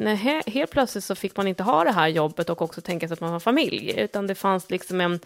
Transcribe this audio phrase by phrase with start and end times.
[0.00, 3.12] Nej, helt plötsligt så fick man inte ha det här jobbet och också tänka sig
[3.12, 5.20] att man har familj, utan det fanns liksom en,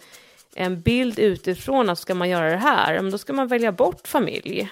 [0.55, 4.07] en bild utifrån att ska man göra det här, men då ska man välja bort
[4.07, 4.69] familj.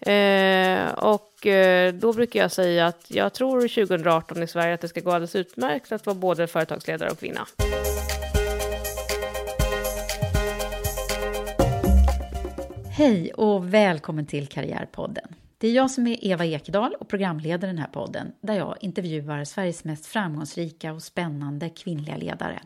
[0.00, 4.88] Eh, och eh, då brukar jag säga att jag tror 2018 i Sverige att det
[4.88, 7.46] ska gå alldeles utmärkt att vara både företagsledare och kvinna.
[12.90, 15.39] Hej och välkommen till Karriärpodden.
[15.60, 19.44] Det är jag som är Eva Ekedal och programleder den här podden där jag intervjuar
[19.44, 22.60] Sveriges mest framgångsrika och spännande kvinnliga ledare.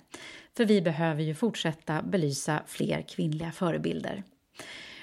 [0.56, 4.22] För vi behöver ju fortsätta belysa fler kvinnliga förebilder.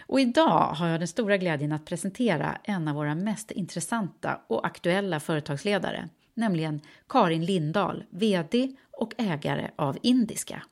[0.08, 4.66] Och idag har jag den stora glädjen att presentera en av våra mest intressanta och
[4.66, 10.64] aktuella företagsledare, nämligen Karin Lindahl, VD och ägare av Indiska.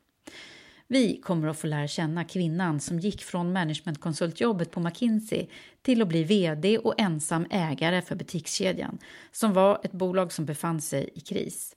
[0.92, 5.48] Vi kommer att få lära känna kvinnan som gick från managementkonsultjobbet på McKinsey
[5.82, 8.98] till att bli VD och ensam ägare för butikskedjan,
[9.32, 11.76] som var ett bolag som befann sig i kris.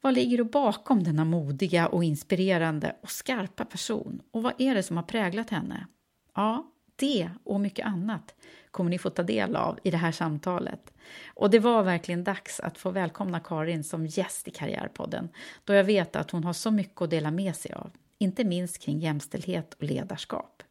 [0.00, 4.22] Vad ligger då bakom denna modiga och inspirerande och skarpa person?
[4.30, 5.86] Och vad är det som har präglat henne?
[6.34, 8.34] Ja, det och mycket annat
[8.70, 10.92] kommer ni få ta del av i det här samtalet.
[11.34, 15.28] Och det var verkligen dags att få välkomna Karin som gäst i Karriärpodden,
[15.64, 18.78] då jag vet att hon har så mycket att dela med sig av inte minst
[18.78, 20.62] kring jämställdhet och ledarskap.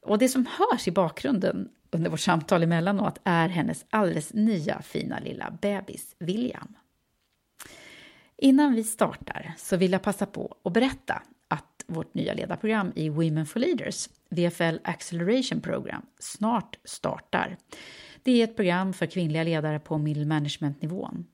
[0.00, 5.18] Och det som hörs i bakgrunden under vårt samtal emellanåt är hennes alldeles nya fina
[5.18, 6.76] lilla bebis William.
[8.36, 13.08] Innan vi startar så vill jag passa på att berätta att vårt nya ledarprogram i
[13.08, 17.56] Women for Leaders, VFL Acceleration Program, snart startar.
[18.22, 21.26] Det är ett program för kvinnliga ledare på middle management-nivån.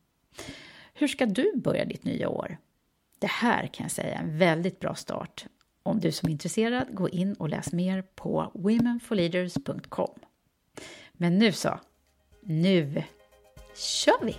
[0.94, 2.59] Hur ska du börja ditt nya år?
[3.20, 5.47] Det här kan jag säga är en väldigt bra start.
[5.82, 10.19] Om du som är intresserad, gå in och läs mer på womenforleaders.com.
[11.12, 11.81] Men nu så,
[12.41, 13.03] nu
[13.76, 14.36] kör vi!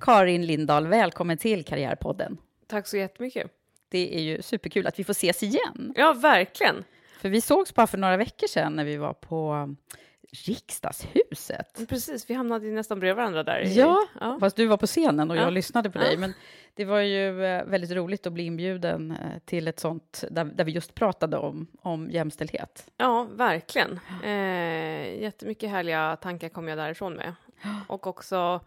[0.00, 2.36] Karin Lindahl, välkommen till Karriärpodden.
[2.66, 3.50] Tack så jättemycket.
[3.88, 5.92] Det är ju superkul att vi får ses igen.
[5.96, 6.84] Ja, verkligen.
[7.20, 9.74] För vi sågs bara för några veckor sedan när vi var på
[10.34, 11.88] Riksdagshuset.
[11.88, 13.62] Precis, vi hamnade nästan bredvid varandra där.
[13.66, 15.40] Ja, ja, fast du var på scenen och Ja.
[15.42, 16.02] jag lyssnade på Ja.
[16.02, 16.16] dig.
[16.16, 16.32] Men
[16.74, 20.64] det var ju eh, väldigt roligt att bli inbjuden eh, till ett sånt där, där
[20.64, 22.90] vi just pratade om, om jämställdhet.
[22.96, 24.00] Ja, verkligen.
[24.24, 27.34] Eh, jättemycket härliga tankar kom jag därifrån med.
[27.88, 28.60] Och också,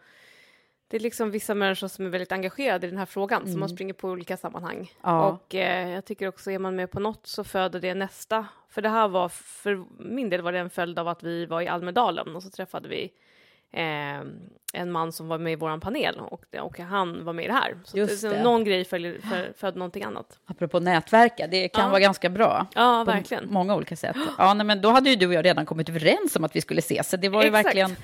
[0.87, 3.69] det är liksom vissa människor som är väldigt engagerade i den här frågan, som man
[3.69, 4.91] springer på olika sammanhang.
[5.03, 5.27] Ja.
[5.27, 8.45] Och eh, jag tycker också, är man med på något så föder det nästa.
[8.69, 11.61] För det här var, för min del var det en följd av att vi var
[11.61, 13.11] i Almedalen och så träffade vi
[13.71, 14.19] eh,
[14.73, 17.53] en man som var med i vår panel och, och han var med i det
[17.53, 17.77] här.
[17.83, 18.43] Så Just det, det.
[18.43, 20.39] någon grej följer, för, födde någonting annat.
[20.45, 21.89] Apropå nätverka, det kan Ja.
[21.89, 22.67] vara ganska bra.
[22.75, 23.47] Ja, på verkligen.
[23.51, 24.15] många olika sätt.
[24.37, 26.61] Ja, nej, men då hade ju du och jag redan kommit överens om att vi
[26.61, 27.09] skulle ses.
[27.09, 27.65] Så det var ju Exakt.
[27.65, 27.95] verkligen...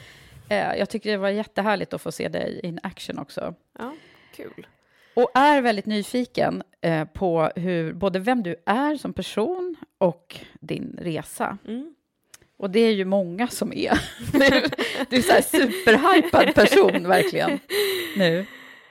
[0.54, 3.56] Eh, jag tycker det var jättehärligt att få se dig in action också.
[3.80, 3.96] Ja,
[4.36, 4.68] kul.
[5.14, 10.98] Och är väldigt nyfiken eh, på hur, både vem du är som person och din
[11.02, 11.58] resa.
[11.68, 11.96] Mm.
[12.58, 14.00] Och det är ju många som är.
[14.32, 14.40] Du,
[15.10, 17.60] du är så här superhypad person, verkligen,
[18.18, 18.46] nu.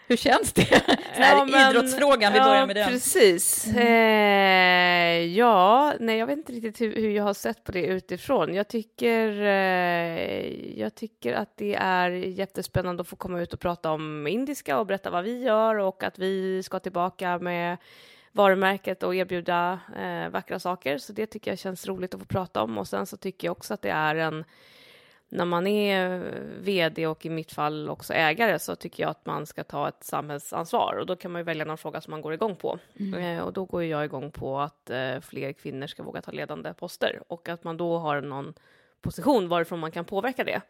[0.07, 0.83] Hur känns det?
[1.19, 2.89] Ja, men- idrottsfrågan, vi ja, börjar med den.
[2.89, 3.67] Precis.
[3.77, 8.55] Eh, ja, nej, jag vet inte riktigt hur, hur jag har sett på det utifrån.
[8.55, 13.91] Jag tycker, eh, jag tycker att det är jättespännande att få komma ut och prata
[13.91, 17.77] om indiska och berätta vad vi gör och att vi ska tillbaka med
[18.33, 20.99] varumärket och erbjuda eh, vackra saker.
[20.99, 22.79] Så det tycker jag känns roligt att få prata om.
[22.79, 24.45] Och sen så tycker jag också att det är en
[25.33, 29.47] när man är vd och i mitt fall också ägare så tycker jag att man
[29.47, 30.97] ska ta ett samhällsansvar.
[31.01, 32.79] Och då kan man ju välja någon fråga som man går igång på.
[33.19, 36.75] Eh, och då går jag igång på att eh, fler kvinnor ska våga ta ledande
[36.75, 37.23] poster.
[37.29, 38.55] Och att man då har någon
[39.03, 40.61] position varifrån man kan påverka det.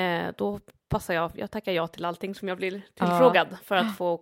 [0.00, 3.96] Eh, då passar jag, jag tackar ja till allting som jag blir tillfrågad för att
[3.96, 4.20] få,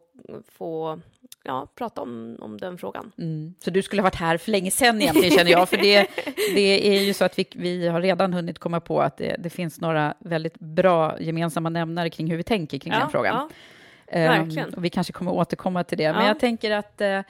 [0.49, 1.01] få
[1.45, 3.13] ja, prata om, om den frågan.
[3.19, 3.55] Mm.
[3.65, 5.69] Så du skulle ha varit här för länge sedan egentligen, känner jag.
[5.69, 6.09] För det,
[6.55, 9.51] det är ju så att vi, vi har redan hunnit komma på att det, det
[9.51, 13.35] finns några väldigt bra gemensamma nämnare kring hur vi tänker kring den frågan.
[13.37, 13.49] Ja,
[14.13, 14.75] Ehm, verkligen.
[14.75, 16.13] och vi kanske kommer återkomma till det.
[16.13, 16.29] Men Ja.
[16.29, 17.21] jag tänker att eh,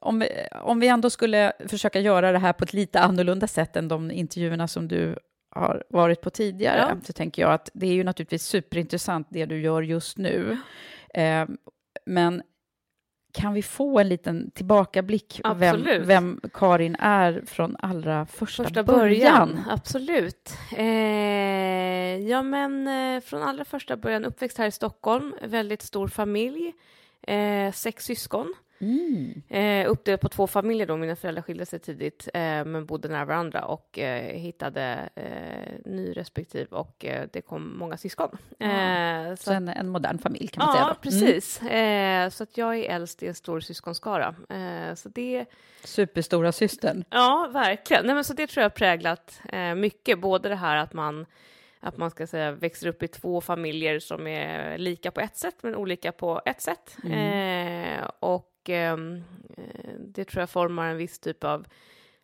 [0.00, 0.24] om,
[0.62, 4.10] om vi ändå skulle försöka göra det här på ett lite annorlunda sätt än de
[4.10, 5.18] intervjuerna som du
[5.56, 6.96] har varit på tidigare, Ja.
[7.04, 10.58] så tänker jag att det är ju naturligtvis superintressant det du gör just nu.
[11.14, 11.56] Ehm,
[12.06, 12.42] men
[13.32, 16.06] kan vi få en liten tillbakablick vem, Absolut.
[16.06, 19.48] vem Karin är från allra första, Första början?
[19.48, 20.52] början, absolut.
[20.76, 26.72] Eh, ja, men eh, från allra första början, uppväxt här i Stockholm, väldigt stor familj,
[27.22, 28.54] eh, sex syskon.
[28.78, 29.42] Mm.
[29.48, 33.24] Eh, uppdelat på två familjer då, mina föräldrar skilde sig tidigt, eh, men bodde nära
[33.24, 38.38] varandra och eh, hittade eh, ny respektive och eh, det kom många syskon.
[38.58, 40.84] Eh, Så en, en modern familj kan man ja, säga.
[40.84, 40.90] Då.
[40.90, 41.32] Mm.
[41.32, 41.62] precis.
[41.62, 44.34] Eh, så att jag är äldst i en stor syskonskara.
[44.94, 45.46] Så det
[45.84, 47.04] Superstora systern.
[47.10, 48.06] Ja, verkligen.
[48.06, 49.40] Nej, men så det tror jag har präglat
[49.76, 51.26] mycket, både det här att man
[51.86, 55.56] att man ska säga växer upp i två familjer som är lika på ett sätt
[55.62, 56.96] men olika på ett sätt.
[57.04, 59.22] Eh, och ehm,
[59.56, 61.66] eh, det tror jag formar en viss typ av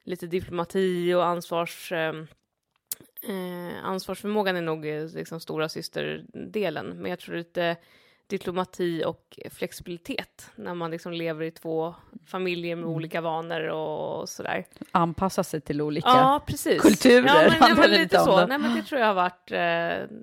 [0.05, 1.93] lite diplomati och ansvars...
[1.93, 2.27] ehm,
[3.29, 7.77] Eh, ansvarsförmågan är nog eh, liksom stora systerdelen, men jag tror lite
[8.39, 11.95] diplomati och flexibilitet när man liksom lever i två
[12.27, 14.65] familjer med olika vanor och sådär.
[14.93, 16.83] Anpassa sig till olika Ja, precis.
[16.83, 17.27] kulturer.
[17.27, 18.41] Ja, men, ja, men det lite så.
[18.41, 18.47] då.
[18.47, 19.51] Nej, men det tror jag har varit...
[19.53, 20.19] Eh,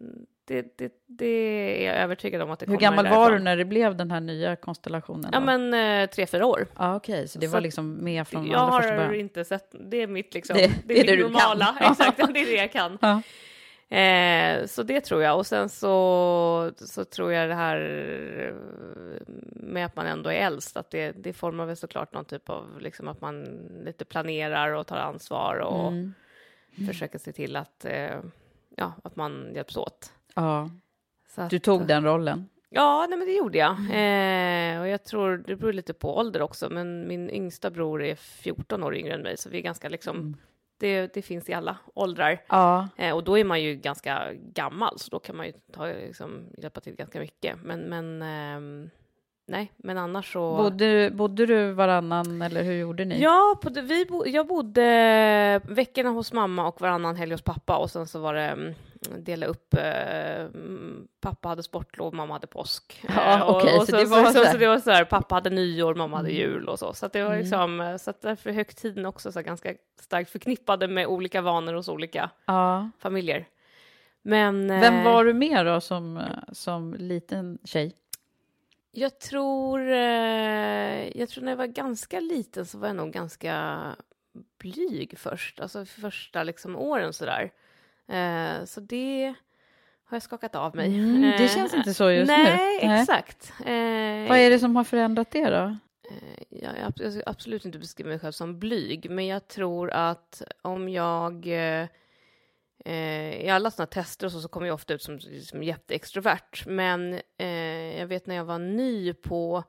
[0.47, 3.57] det, det, det är jag övertygad om att det Hur kommer gammal var du när
[3.57, 5.29] det blev den här nya konstellationen?
[5.33, 5.45] Ja, då?
[5.45, 5.73] men
[6.03, 6.67] eh, tre, fyra år.
[6.77, 9.15] Ja, okej, så det Så var liksom med från jag allra första har början?
[9.21, 9.75] inte sett...
[9.91, 10.57] Det är mitt liksom...
[10.57, 11.75] Det- Det, det är är det mitt normala.
[11.91, 12.97] Exakt, det är det jag kan.
[13.01, 13.21] Ja.
[13.89, 15.37] Eh, så det tror jag.
[15.37, 17.79] Och sen så, så tror jag det här
[19.53, 22.81] med att man ändå är äldst, att det, det formar väl såklart någon typ av,
[22.81, 23.43] liksom att man
[23.85, 26.13] lite planerar och tar ansvar och Mm.
[26.87, 28.19] försöker se till att, eh,
[28.75, 30.13] ja, att man hjälps åt.
[30.35, 30.69] ja,
[31.35, 32.49] att, du tog den rollen.
[32.69, 33.71] Ja, nej, men det gjorde jag.
[33.71, 38.15] Eh, och jag tror, det beror lite på ålder också, men min yngsta bror är
[38.15, 40.37] 14 år yngre än mig, så vi är ganska liksom,
[40.79, 42.41] det, det finns i alla åldrar.
[42.47, 45.85] Ja, Eh, och då är man ju ganska gammal, så då kan man ju ta,
[45.85, 47.55] liksom, hjälpa till ganska mycket.
[47.63, 48.89] Men, men ehm,
[49.47, 50.57] nej, men annars så...
[50.57, 53.21] bodde, bodde du varannan eller hur gjorde ni?
[53.21, 57.91] Ja, på, vi bo, jag bodde veckorna hos mamma och varannan helg hos pappa och
[57.91, 58.73] sen så var det mm,
[59.17, 59.73] dela upp.
[59.73, 63.01] Eh, mm, pappa hade sportlov, mamma hade påsk.
[63.15, 64.51] Ja, Eh, och- okej, och så det var så, så Mm.
[64.51, 66.93] så det var så här, pappa hade nyår, mamma hade jul och så.
[66.93, 70.87] Så det var liksom, eh, så att därför är högtiden också så ganska starkt förknippade
[70.87, 72.89] med olika vanor hos olika Ja.
[72.99, 73.47] familjer.
[74.21, 74.67] Men...
[74.67, 77.95] Vem var du med då som, som liten tjej?
[78.91, 79.81] Jag tror,
[81.15, 83.81] jag tror när jag var ganska liten så var jag nog ganska
[84.59, 87.51] blyg först, alltså första liksom åren sådär.
[88.09, 89.33] Eh, så det
[90.05, 90.87] har jag skakat av mig.
[90.99, 92.87] Mm, det Eh, känns inte så just nej, nu.
[92.87, 93.01] Nej.
[93.01, 93.53] exakt.
[93.59, 95.75] Eh, Vad är det som har förändrat det då?
[96.11, 100.41] Eh, Jag, jag, ska absolut inte beskriva mig själv som blyg, men jag tror att
[100.61, 101.47] om jag...
[102.85, 106.65] I alla sådana tester och så, så kommer jag ofta ut som, som jätteextrovert.
[106.65, 109.63] Men eh, jag vet när jag var ny på,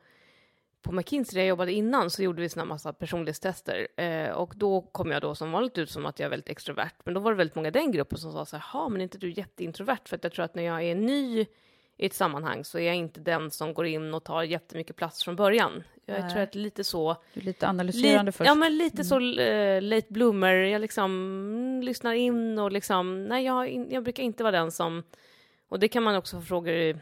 [0.82, 3.88] på McKinsey, där jag jobbade innan, så gjorde vi såna massa personlighetstester.
[3.96, 6.94] Eh, och då kom jag då som vanligt ut som att jag är väldigt extrovert.
[7.04, 9.00] Men då var det väldigt många i den gruppen som sa så här, "Jaha, men
[9.00, 10.08] är inte du jätteintrovert?
[10.08, 11.46] För att jag tror att när jag är ny
[11.96, 15.24] i ett sammanhang så är jag inte den som går in och tar jättemycket plats
[15.24, 15.82] från början.
[16.06, 16.30] Jag Nej.
[16.30, 17.16] tror att lite så...
[17.34, 18.48] Du är lite analyserande Lite, först.
[18.48, 20.54] ja, men lite så uh, late bloomer.
[20.54, 23.24] Jag liksom mm, lyssnar in och liksom...
[23.24, 25.02] Nej, jag, jag brukar inte vara den som...
[25.68, 26.98] Och det kan man också få frågor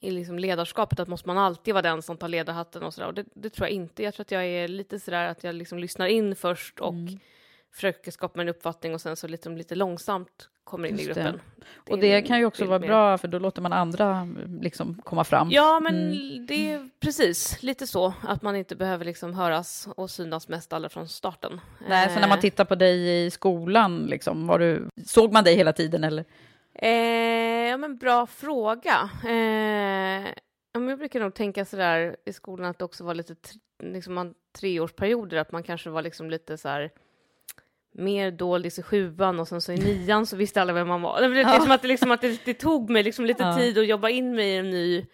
[0.00, 3.08] i, liksom ledarskapet, att måste man alltid vara den som tar ledarhatten och sådär.
[3.08, 4.02] Och det, det tror jag inte.
[4.02, 7.18] Jag tror att jag är lite sådär att jag liksom lyssnar in först och Mm.
[7.72, 11.20] försöker skapa en uppfattning och sen så liksom lite långsamt kommer in Just i det.
[11.22, 11.40] gruppen.
[11.90, 12.86] Och är det en kan ju också vara mer.
[12.88, 14.28] bra, för då låter man andra
[14.60, 15.48] liksom komma fram.
[15.50, 16.46] Ja, men Mm.
[16.46, 20.88] det är precis lite så att man inte behöver liksom höras och synas mest alla
[20.88, 21.60] från starten.
[21.88, 25.56] Nej, så när man Eh, tittar på dig i skolan, liksom, du, såg man dig
[25.56, 26.04] hela tiden?
[26.04, 26.24] Eller?
[26.82, 29.10] Eh, ja, men bra fråga.
[29.24, 30.28] Eh,
[30.72, 33.34] ja, men jag brukar nog tänka sådär i skolan att det också var lite
[33.82, 36.90] liksom man, treårsperioder, att man kanske var liksom lite så här
[37.92, 41.20] mer doldis i sjuan och sen så i nian så visste alla vem man var.
[41.20, 41.60] Det är Ja.
[41.60, 43.56] som att, det, liksom, att det, det tog mig liksom lite Ja.
[43.56, 45.06] tid att jobba in mig i en ny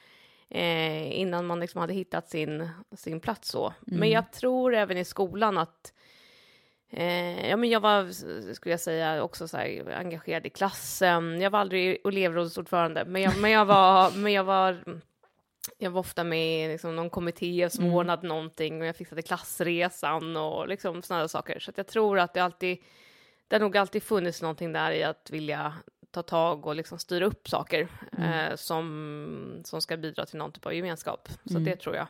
[0.50, 3.66] eh, innan man liksom hade hittat sin, sin plats så.
[3.66, 4.00] Mm.
[4.00, 5.92] Men jag tror även i skolan att
[6.90, 8.10] Eh, ja, men jag var,
[8.54, 11.40] skulle jag säga, också så här, engagerad i klassen.
[11.40, 14.84] Jag var aldrig elevrådsordförande, men jag, men jag var, men jag var,
[15.78, 17.96] jag var ofta med i liksom, någon kommitté som Mm.
[17.96, 21.58] ordnade någonting och jag fixade klassresan och liksom sådana saker.
[21.58, 22.78] Så jag tror att det alltid,
[23.48, 25.74] det har nog alltid funnits någonting där i att vilja
[26.10, 27.88] ta tag och liksom styra upp saker
[28.18, 28.32] Mm.
[28.50, 31.28] eh, som, som ska bidra till någon typ av gemenskap.
[31.44, 31.64] Så Mm.
[31.64, 32.06] det tror jag.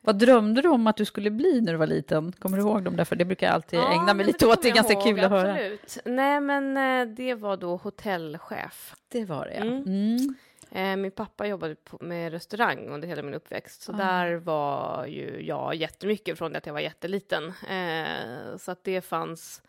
[0.00, 2.32] Vad drömde du om att du skulle bli när du var liten?
[2.32, 2.96] Kommer du ihåg dem?
[2.96, 4.62] Därför det brukar jag alltid ägna mig lite åt.
[4.62, 5.52] Det är ganska jag kul ihåg, att höra.
[5.52, 5.98] absolut.
[6.04, 8.94] Nej, men eh, det var då hotellchef.
[9.08, 9.60] Det var det, ja.
[9.62, 9.82] Mm.
[9.86, 10.34] Mm.
[10.70, 13.96] Eh, Min pappa jobbade med restaurang under hela min uppväxt, så Ah.
[13.96, 17.52] där var ju jag jättemycket från det att jag var jätteliten.
[17.70, 19.62] Eh, så att det fanns...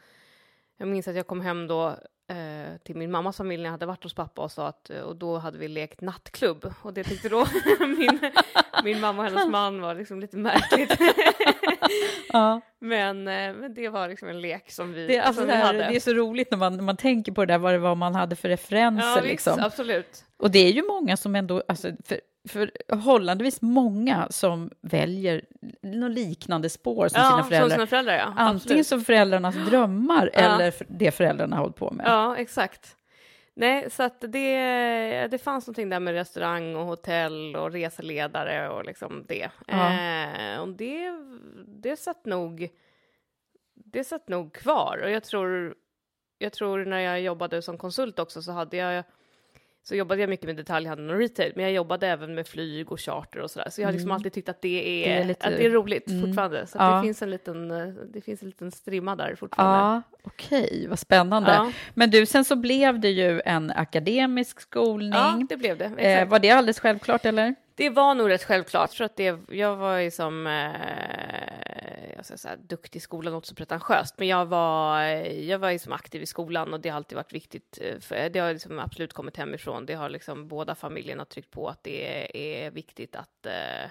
[0.78, 1.96] Jag minns att jag kom hem då
[2.30, 5.16] eh, till min mammas familj när jag hade varit hos pappa och sa att, och
[5.16, 7.48] då hade vi lekt nattklubb och det tyckte då
[7.80, 8.20] min,
[8.84, 10.98] min mamma och hennes man var liksom lite märkligt.
[12.34, 12.62] Ja.
[12.80, 15.62] men, eh, men det var liksom en lek som vi, Det, alltså, som det, vi
[15.62, 15.78] hade.
[15.78, 17.96] det är så roligt när man, när man tänker på det där, vad det var
[17.96, 19.08] man hade för referenser.
[19.08, 19.60] ja, visst, liksom.
[19.60, 20.26] absolut.
[20.38, 25.46] Och det är ju många som ändå, alltså, för, förhållandevis många som väljer
[25.82, 27.70] något liknande spår som ja, sina föräldrar.
[27.70, 28.34] Som sina föräldrar, ja.
[28.38, 30.40] Antingen som föräldrarnas drömmar Ja.
[30.40, 32.06] eller det föräldrarna hållit på med.
[32.08, 32.96] Ja, exakt.
[33.54, 38.86] Nej, så att det, det fanns någonting där med restaurang och hotell och reseledare och
[38.86, 39.50] liksom det.
[39.68, 39.94] Ja.
[39.94, 41.12] Eh, och det,
[41.68, 42.70] det satt nog
[43.86, 45.02] det satt nog kvar.
[45.04, 45.76] Och jag tror,
[46.38, 49.04] jag tror när jag jobbade som konsult också så hade jag
[49.90, 53.00] så jobbade jag mycket med detaljhandel och retail, men jag jobbade även med flyg och
[53.02, 53.70] charter och sådär.
[53.70, 54.16] Så jag har liksom Mm.
[54.16, 56.22] alltid tyckt att det är, Det är lite- att det är roligt Mm.
[56.26, 56.68] fortfarande.
[56.68, 56.96] Så Ja.
[56.96, 59.80] det, finns en liten, eh, det finns en liten strimma där fortfarande.
[59.80, 61.52] Ja, okej, vad spännande.
[61.52, 61.72] Ja.
[61.94, 65.12] Men du, sen så blev det ju en akademisk skolning.
[65.14, 65.86] ja, det blev det.
[65.86, 67.56] eh, var det alldeles självklart eller?
[67.80, 68.94] Det var nog rätt självklart.
[68.94, 73.46] för att det, jag var ju som, eh, jag ska säga duktig i skolan, något
[73.46, 76.96] så pretentiöst, men jag var, jag var ju som aktiv i skolan och det har
[76.96, 77.80] alltid varit viktigt.
[77.82, 79.86] Eh, för det har liksom absolut kommit hemifrån.
[79.86, 83.90] Det har liksom båda familjerna tryckt på att det är, är viktigt att, eh,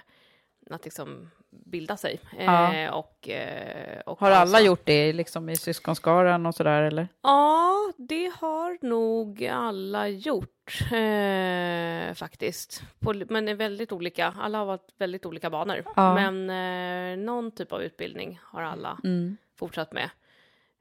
[0.69, 2.19] att liksom bilda sig.
[2.39, 2.73] Ja.
[2.73, 7.07] Eh, och, eh, och Har alla alltså- gjort det liksom i syskonskaran och sådär eller?
[7.23, 12.83] Ja, det har nog alla gjort eh, faktiskt.
[12.99, 14.33] På, men är väldigt olika.
[14.39, 15.83] Alla har varit väldigt olika banor.
[15.95, 16.15] Ja.
[16.15, 19.37] Men eh, någon typ av utbildning har alla Mm.
[19.59, 20.09] fortsatt med.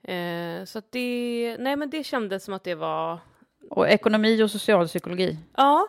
[0.02, 3.18] Eh, så det, nej men det kändes som att det var,
[3.70, 5.38] Och ekonomi och socialpsykologi?
[5.56, 5.88] ja,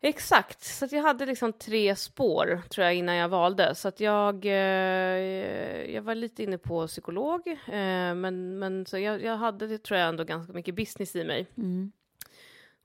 [0.00, 0.62] exakt.
[0.62, 3.74] Så jag hade liksom tre spår tror jag innan jag valde.
[3.74, 9.22] Så att jag, eh, jag var lite inne på psykolog, eh, men, men så jag,
[9.22, 11.46] jag hade det tror jag ändå ganska mycket business i mig.
[11.56, 11.92] Mm.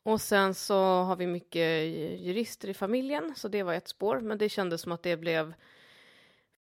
[0.03, 1.87] Och sen så har vi mycket
[2.19, 4.19] jurister i familjen, så det var ett spår.
[4.19, 5.53] Men det kändes som att det blev...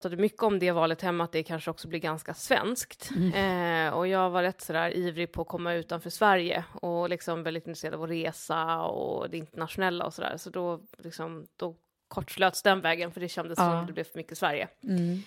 [0.01, 3.09] Pratade mycket om det valet hemma, att det kanske också blir ganska svenskt.
[3.35, 7.67] Eh, och jag var rätt sådär ivrig på att komma utanför Sverige och liksom väldigt
[7.67, 10.37] intresserad av att resa och det internationella och sådär.
[10.37, 11.75] Så då, liksom, då
[12.07, 13.79] kortslöts den vägen, för det kändes som Ja.
[13.79, 14.67] att det blev för mycket Sverige.
[14.83, 15.23] Mm.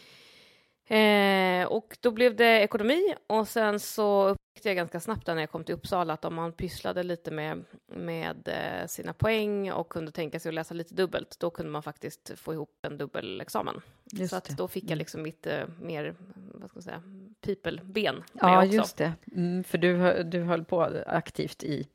[0.91, 5.65] Eh, och då blev det ekonomi och sen så jag ganska snabbt när jag kom
[5.65, 10.41] till Uppsala att om man pysslade lite med, med eh, sina poäng och kunde tänka
[10.41, 13.81] sig att läsa lite dubbelt, då kunde man faktiskt få ihop en dubbelexamen.
[14.13, 14.55] Just så att det.
[14.55, 17.03] då fick jag liksom mitt eh, mer, vad ska man säga,
[17.41, 18.77] people-ben Ja, också.
[18.77, 19.13] just det.
[19.37, 21.89] Mm, för du, du höll på aktivt i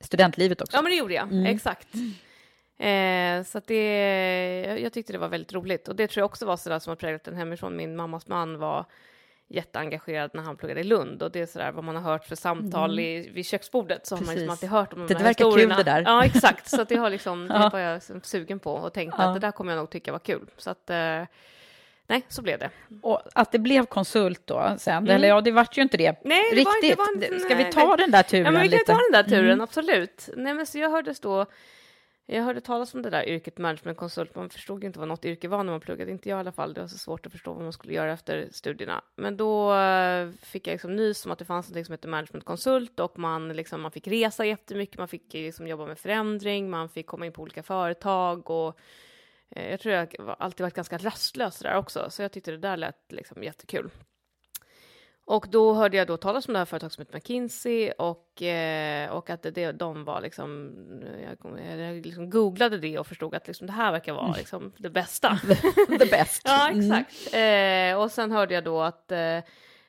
[0.00, 0.76] studentlivet också.
[0.76, 1.32] Ja, men det gjorde jag.
[1.32, 1.46] Mm.
[1.46, 1.88] Exakt.
[2.76, 3.84] Eh, så det,
[4.66, 5.88] jag, jag tyckte det var väldigt roligt.
[5.88, 7.76] Och det tror jag också var sådär som har präglat den hemifrån.
[7.76, 8.84] Min mammas man var
[9.48, 11.22] jätteengagerad när han pluggade i Lund.
[11.22, 14.06] Och det är sådär vad man har hört för samtal i, vid köksbordet.
[14.06, 14.48] Så har man liksom Mm.
[14.48, 14.62] Precis.
[14.64, 15.76] alltid hört om de Det här verkar kul historierna.
[15.76, 16.02] det där.
[16.06, 16.68] Ja, exakt.
[16.70, 19.28] Så det, har liksom, det var jag liksom sugen på och tänkte Ja.
[19.28, 20.50] att det där kommer jag nog tycka var kul.
[20.56, 21.22] Så att, eh,
[22.06, 22.70] nej, så blev det.
[23.02, 25.10] Och att det blev konsult då sen, Mm.
[25.16, 26.84] eller ja, det vart ju inte det Nej, det var riktigt.
[26.84, 27.96] inte- det var inte- Ska vi nej, ta nej.
[27.98, 28.92] den där turen Ja, men vi kan lite?
[28.92, 29.60] ta den där turen, Mm.
[29.60, 30.28] absolut.
[30.36, 31.46] Nej, men så jag hördes då
[32.26, 34.34] jag hörde talas om det där yrket managementkonsult.
[34.34, 36.52] Man förstod ju inte vad något yrke var när man pluggade, inte jag i alla
[36.52, 36.74] fall.
[36.74, 39.04] Det var så svårt att förstå vad man skulle göra efter studierna.
[39.16, 43.00] Men då eh, fick jag liksom nys om att det fanns något som hette managementkonsult
[43.00, 47.06] och man, liksom, man fick resa jättemycket, man fick liksom jobba med förändring, man fick
[47.06, 48.78] komma in på olika företag och
[49.50, 52.76] eh, jag tror jag alltid varit ganska rastlös där också, så jag tyckte det där
[52.76, 53.90] lät liksom jättekul.
[55.26, 59.10] Och då hörde jag då talas om det här företaget som heter McKinsey och, eh,
[59.10, 60.72] och att det, de var liksom,
[61.22, 64.38] jag, jag liksom googlade det och förstod att liksom det här verkar vara mm.
[64.38, 65.38] liksom det bästa.
[65.98, 66.42] The best.
[66.44, 66.80] ja, mm.
[66.80, 67.34] exakt.
[67.34, 67.94] Mm.
[67.94, 69.38] Eh, och sen hörde jag då att eh,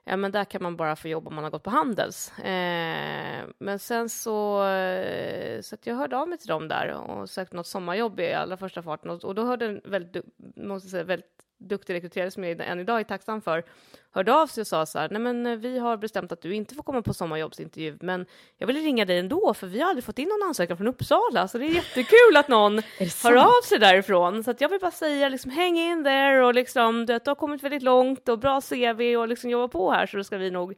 [0.04, 2.40] ja, men där kan man bara få jobb om man har gått på Handels.
[2.40, 7.30] Eh, men sen så, eh, så att jag hörde av mig till dem där och
[7.30, 10.26] sökte något sommarjobb i allra första farten och, och då hörde en väldigt,
[10.56, 13.64] måste säga, väldigt duktig rekryterare som jag än idag är tacksam för,
[14.12, 16.56] hörde av sig och sa så här, nej men eh, vi har bestämt att du
[16.56, 18.26] inte får komma på sommarjobbsintervju, men
[18.58, 21.48] jag vill ringa dig ändå, för vi har aldrig fått in någon ansökan från Uppsala,
[21.48, 22.82] så det är jättekul att någon
[23.24, 24.44] hör av sig därifrån.
[24.44, 27.84] Så jag vill bara säga, liksom, hang in there och liksom, du har kommit väldigt
[27.84, 30.76] långt och bra CV och liksom jobba på här, så då ska vi nog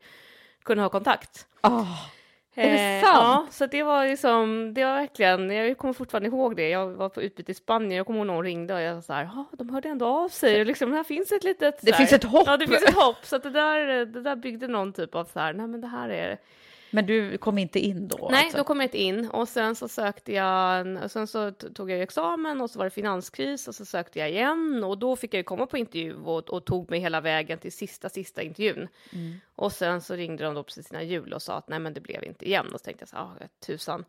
[0.64, 1.48] kunna ha kontakt.
[1.64, 2.17] Oh.
[2.60, 3.14] Är det sant?
[3.14, 6.70] Ja, så det var liksom, det var verkligen, jag kommer fortfarande ihåg det.
[6.70, 9.14] Jag var på utbyte i Spanien, jag kommer ihåg någon ringde och jag var så
[9.14, 11.80] här, ja, de hörde ändå av sig och liksom, här finns ett litet...
[11.82, 12.44] Det finns ett hopp!
[12.48, 15.26] Ja, det finns ett hopp, så att det där, det där byggde någon typ av
[15.26, 16.38] så här, nej men det här är
[16.92, 18.28] men du kom inte in då?
[18.32, 18.58] Nej, alltså.
[18.58, 19.30] då kom jag inte in.
[19.30, 22.92] Och sen så sökte jag, och sen så tog jag examen och så var det
[22.92, 26.66] finanskris och så sökte jag igen och då fick jag komma på intervju och, och,
[26.66, 28.88] tog mig hela vägen till sista, sista intervjun.
[29.14, 29.36] Mm.
[29.56, 32.02] Och sen så ringde de då precis innan jul och sa att nej, men det
[32.02, 32.68] blev inte igen.
[32.74, 34.06] Och så tänkte jag så här, tusan.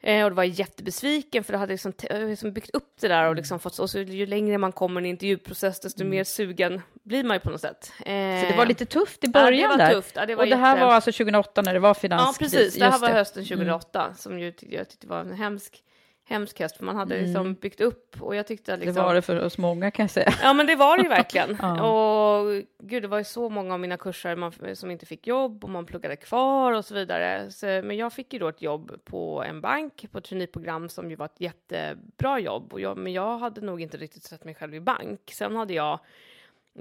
[0.00, 3.36] Eh, och det var jättebesviken för det hade liksom, liksom byggt upp det där och
[3.36, 6.10] liksom fått, och så ju längre man kommer i en intervjuprocess desto mm.
[6.10, 7.92] mer sugen blir man ju på något sätt.
[7.98, 9.94] Eh, så det var lite tufft i början ja, det var där?
[9.94, 10.16] Tufft.
[10.16, 12.52] Ja, det var och det här var alltså 2008 när det var finanskris?
[12.52, 12.78] Ja, precis.
[12.78, 14.16] Det här var hösten 2008 mm.
[14.16, 15.82] som ju jag tyckte var en hemsk
[16.28, 17.54] hemsk höst, för man hade liksom mm.
[17.54, 20.34] byggt upp och jag tyckte liksom, Det var det för oss många kan jag säga.
[20.42, 21.56] Ja, men det var det ju verkligen.
[21.60, 21.82] ja.
[21.82, 25.64] Och gud, det var ju så många av mina kurser man, som inte fick jobb
[25.64, 27.50] och man pluggade kvar och så vidare.
[27.50, 31.10] Så, men jag fick ju då ett jobb på en bank på ett traineeprogram som
[31.10, 32.72] ju var ett jättebra jobb.
[32.72, 35.20] Och jag, men jag hade nog inte riktigt sett mig själv i bank.
[35.32, 36.00] Sen hade jag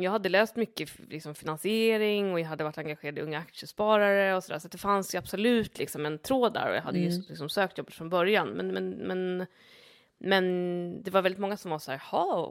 [0.04, 4.44] jag hade läst mycket liksom, finansiering och jag hade varit engagerad i Unga Aktiesparare och
[4.44, 7.12] sådär, så det fanns ju absolut liksom, en tråd där och jag hade mm.
[7.12, 8.50] ju liksom, sökt jobbet från början.
[8.50, 9.46] Men, men, men,
[10.20, 12.02] men det var väldigt många som var så här,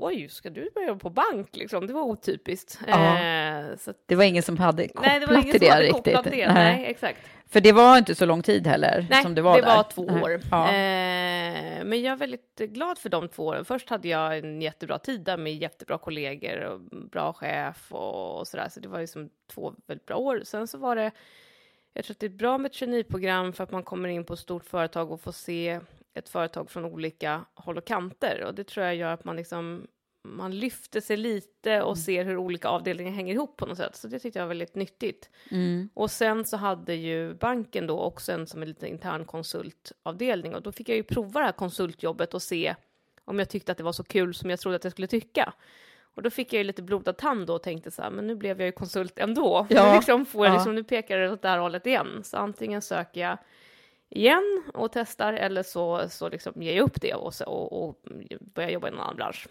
[0.05, 1.57] oj, ska du börja jobba på bank?
[1.57, 2.81] Liksom, det var otypiskt.
[2.89, 5.83] Eh, så det var ingen som hade kopplat nej, det var ingen till som det
[5.83, 6.25] riktigt?
[6.25, 6.31] Det.
[6.31, 6.55] Nej.
[6.55, 7.21] nej, exakt.
[7.49, 9.07] För det var inte så lång tid heller?
[9.11, 9.77] Nej, som det var, det där.
[9.77, 10.41] var två år.
[10.51, 10.67] Ja.
[10.67, 13.65] Eh, men jag är väldigt glad för de två åren.
[13.65, 18.49] Först hade jag en jättebra tid där med jättebra kollegor och bra chef och, och
[18.49, 18.69] sådär.
[18.69, 20.41] Så det var liksom två väldigt bra år.
[20.45, 21.11] Sen så var det,
[21.93, 24.33] jag tror att det är bra med ett traineeprogram för att man kommer in på
[24.35, 25.81] ett stort företag och får se
[26.17, 28.45] ett företag från olika håll och kanter.
[28.47, 29.87] Och det tror jag gör att man liksom
[30.29, 31.97] man lyfter sig lite och mm.
[31.97, 33.97] ser hur olika avdelningar hänger ihop på något sätt.
[33.97, 35.31] Så det tyckte jag var väldigt nyttigt.
[35.51, 35.89] Mm.
[35.95, 40.63] Och sen så hade ju banken då också en som en liten intern konsultavdelning och
[40.63, 42.75] då fick jag ju prova det här konsultjobbet och se
[43.25, 45.53] om jag tyckte att det var så kul som jag trodde att jag skulle tycka.
[46.15, 48.37] Och då fick jag ju lite blodad tand då och tänkte så här, men nu
[48.37, 49.67] blev jag ju konsult ändå.
[49.71, 49.89] Ja.
[49.89, 52.23] Nu, liksom får jag, liksom, nu pekar det åt det här hållet igen.
[52.25, 53.39] Så antingen söker jag
[54.11, 57.97] igen och testar eller så, så liksom ger jag upp det och, så, och, och
[58.55, 59.49] börjar jobba i en annan bransch.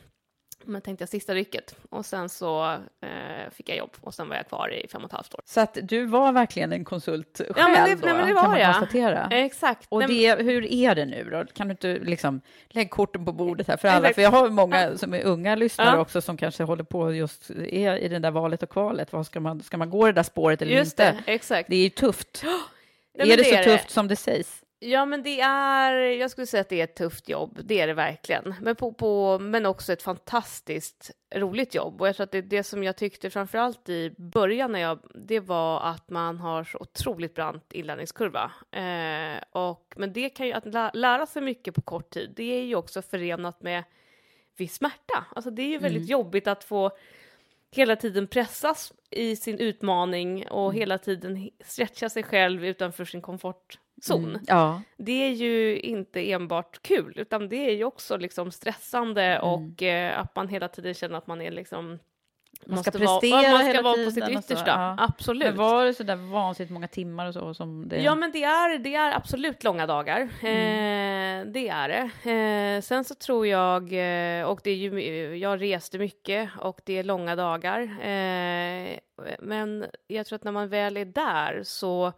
[0.67, 4.35] Men tänkte jag sista rycket och sen så eh, fick jag jobb och sen var
[4.35, 5.41] jag kvar i fem och ett halvt år.
[5.45, 8.33] Så att du var verkligen en konsult själv ja, men det, då, nej, men det
[8.33, 8.75] var kan man jag.
[8.75, 9.27] konstatera.
[9.31, 9.87] Exakt.
[9.89, 11.45] Och det, hur är det nu då?
[11.53, 14.13] Kan du inte liksom lägga korten på bordet här för alla?
[14.13, 16.01] För jag har många som är unga lyssnare ja.
[16.01, 19.13] också som kanske håller på just är i det där valet och kvalet.
[19.13, 21.21] Vad ska man, ska man gå det där spåret eller just inte?
[21.25, 21.69] Det, exakt.
[21.69, 22.43] Det är ju tufft.
[23.17, 24.65] Nej, är det, det så tufft som det sägs?
[24.79, 27.87] Ja, men det är, jag skulle säga att det är ett tufft jobb, det är
[27.87, 28.55] det verkligen.
[28.61, 32.01] Men, på, på, men också ett fantastiskt roligt jobb.
[32.01, 34.99] Och jag tror att det, det som jag tyckte framför allt i början, när jag,
[35.15, 38.51] det var att man har så otroligt brant inlärningskurva.
[38.71, 42.59] Eh, och, men det kan ju, att lä, lära sig mycket på kort tid, det
[42.59, 43.83] är ju också förenat med
[44.57, 45.25] viss smärta.
[45.35, 46.11] Alltså det är ju väldigt mm.
[46.11, 46.91] jobbigt att få
[47.77, 50.79] hela tiden pressas i sin utmaning och mm.
[50.79, 54.29] hela tiden stretcha sig själv utanför sin komfort zon.
[54.29, 54.81] Mm, ja.
[54.97, 59.43] Det är ju inte enbart kul, utan det är ju också liksom stressande mm.
[59.43, 61.99] och eh, att man hela tiden känner att man är liksom
[62.65, 64.95] man ska prestera vara, man ska vara på sitt yttersta, ja.
[64.99, 65.47] absolut.
[65.47, 68.01] Men var det så där vansinnigt många timmar och så som det?
[68.01, 70.29] Ja, men det är, det är absolut långa dagar.
[70.41, 71.47] Mm.
[71.47, 72.31] Eh, det är det.
[72.31, 76.97] Eh, sen så tror jag, eh, och det är ju, jag reste mycket och det
[76.97, 77.81] är långa dagar.
[77.81, 78.99] Eh,
[79.39, 82.13] men jag tror att när man väl är där så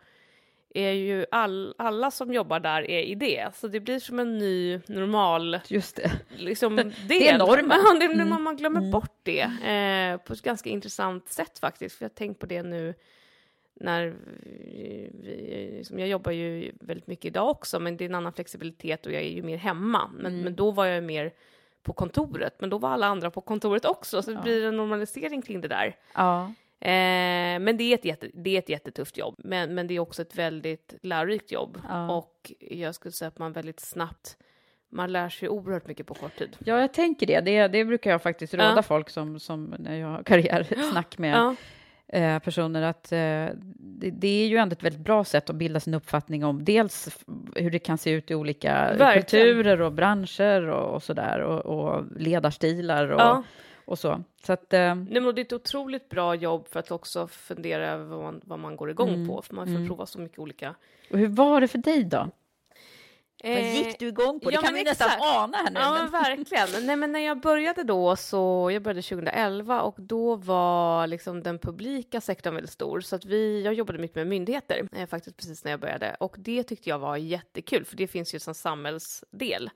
[0.79, 4.37] är ju all, alla som jobbar där är i det, så det blir som en
[4.37, 6.11] ny normal Just det.
[6.37, 6.93] liksom, del.
[7.07, 7.77] Det är normen.
[7.85, 8.43] Ja, det, Mm.
[8.43, 12.39] Man glömmer bort det eh, på ett ganska intressant sätt faktiskt, för jag har tänkt
[12.39, 12.93] på det nu
[13.79, 14.05] när
[14.43, 18.33] vi, vi, liksom, jag jobbar ju väldigt mycket idag också, men det är en annan
[18.33, 20.11] flexibilitet och jag är ju mer hemma.
[20.13, 20.41] Men, Mm.
[20.43, 21.33] men då var jag mer
[21.83, 25.41] på kontoret, men då var alla andra på kontoret också, så det blir en normalisering
[25.41, 25.95] kring det där.
[26.13, 26.53] Ja.
[26.79, 29.99] Eh, men det är, ett jätte, det är ett jättetufft jobb, men, men det är
[29.99, 31.81] också ett väldigt lärorikt jobb.
[31.89, 32.11] Ja.
[32.17, 34.37] Och jag skulle säga att man väldigt snabbt,
[34.89, 36.57] man lär sig oerhört mycket på kort tid.
[36.59, 37.39] Ja, jag tänker det.
[37.41, 38.81] Det, det brukar jag faktiskt råda Ja.
[38.83, 41.55] folk som, som när jag har karriärsnack med Ja,
[42.17, 43.47] eh, personer att eh,
[44.11, 47.71] det, är ju ändå ett väldigt bra sätt att bilda sin uppfattning om dels hur
[47.71, 49.13] det kan se ut i olika Verkligen.
[49.13, 53.43] kulturer och branscher och, och sådär och, och ledarstilar och, ja.
[53.87, 54.23] Och så.
[54.45, 57.87] Så att, eh, Nej, men det är ett otroligt bra jobb för att också fundera
[57.91, 59.27] över vad man, vad man går igång Mm.
[59.27, 60.75] på, för man får prova så mycket olika.
[61.11, 62.29] och hur var det för dig då?
[63.43, 64.51] Eh, Vad gick du igång på?
[64.51, 65.79] ja, det kan men vi nästan ana här nu.
[65.79, 66.85] Ja, men- men verkligen.
[66.87, 71.59] Nej, men när jag började då, så jag började 2011 och då var liksom den
[71.59, 73.01] publika sektorn väldigt stor.
[73.01, 76.35] Så att vi, jag jobbade mycket med myndigheter eh, faktiskt precis när jag började och
[76.39, 79.69] det tyckte jag var jättekul för det finns ju en samhällsdel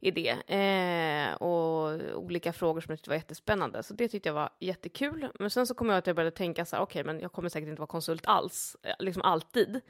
[0.00, 3.82] i det eh, och olika frågor som jag tyckte var jättespännande.
[3.82, 5.28] Så det tyckte jag var jättekul.
[5.38, 7.48] Men sen så kom jag att jag började tänka så här, okej, men jag kommer
[7.48, 9.80] säkert inte vara konsult alls, eh, liksom alltid.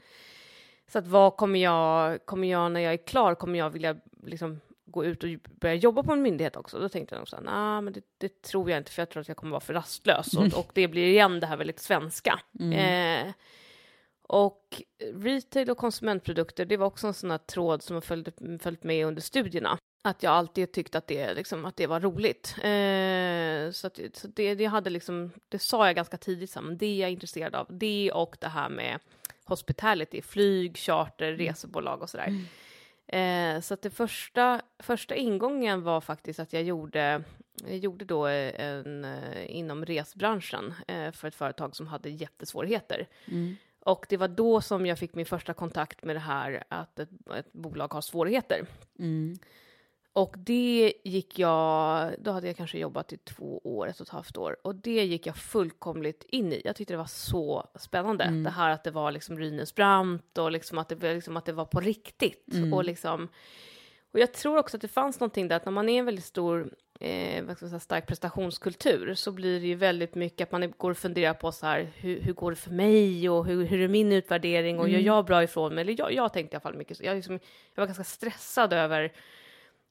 [0.87, 4.59] Så att vad kommer jag, kommer jag när jag är klar, kommer jag vilja liksom
[4.85, 6.79] gå ut och börja jobba på en myndighet också?
[6.79, 9.09] Då tänkte jag nog så här, nej, men det, det tror jag inte, för jag
[9.09, 10.37] tror att jag kommer vara för rastlös.
[10.37, 12.39] Och, och det blir igen det här väldigt svenska.
[12.73, 13.31] Eh,
[14.27, 14.81] och
[15.13, 19.05] retail och konsumentprodukter, det var också en sån här tråd som har följt, följt med
[19.05, 19.77] under studierna.
[20.07, 22.55] Att jag alltid tyckt att det, liksom, att det var roligt.
[22.57, 26.77] Eh, så att, så det, det, hade liksom, det sa jag ganska tidigt, så men
[26.77, 27.67] det är jag intresserad av.
[27.69, 28.99] Det och det här med
[29.45, 32.27] hospitality, flyg, charter, resebolag och sådär.
[33.07, 37.23] Eh, så att det första, första ingången var faktiskt att jag gjorde,
[37.65, 43.07] jag gjorde då en, eh, inom resbranschen eh, för ett företag som hade jättesvårigheter.
[43.79, 47.09] Och det var då som jag fick min första kontakt med det här att ett,
[47.35, 48.65] ett bolag har svårigheter.
[48.99, 49.37] Mm.
[50.17, 54.13] Och det gick jag, då hade jag kanske jobbat i två år, ett och ett
[54.13, 54.57] halvt år.
[54.63, 56.61] Och det gick jag fullkomligt in i.
[56.65, 58.23] Jag tyckte det var så spännande.
[58.43, 61.51] Det här att det var liksom Rynäsbrant och liksom att, det, var- liksom att det
[61.53, 62.45] var på riktigt.
[62.73, 63.27] Och, liksom,
[64.13, 66.25] och jag tror också att det fanns någonting där att när man är en väldigt
[66.25, 70.51] stor, eh, vad ska man säga, stark prestationskultur så blir det ju väldigt mycket att
[70.51, 73.65] man går och funderar på så här, hur, hur går det för mig och hur,
[73.65, 75.81] hur är min utvärdering och gör jag bra ifrån mig?
[75.81, 77.03] Eller jag, jag tänkte i alla fall mycket så.
[77.03, 77.39] Jag, liksom,
[77.75, 79.13] jag var ganska stressad över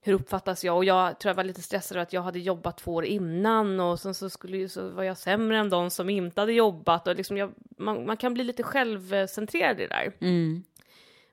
[0.06, 0.76] hur uppfattas jag?
[0.76, 3.80] Och jag tror jag var lite stressad över att jag hade jobbat två år innan
[3.80, 7.08] och sen så, skulle, så var jag sämre än de som inte hade jobbat.
[7.08, 10.12] Och liksom jag, man, man kan bli lite självcentrerad i det där.
[10.20, 10.64] Mm.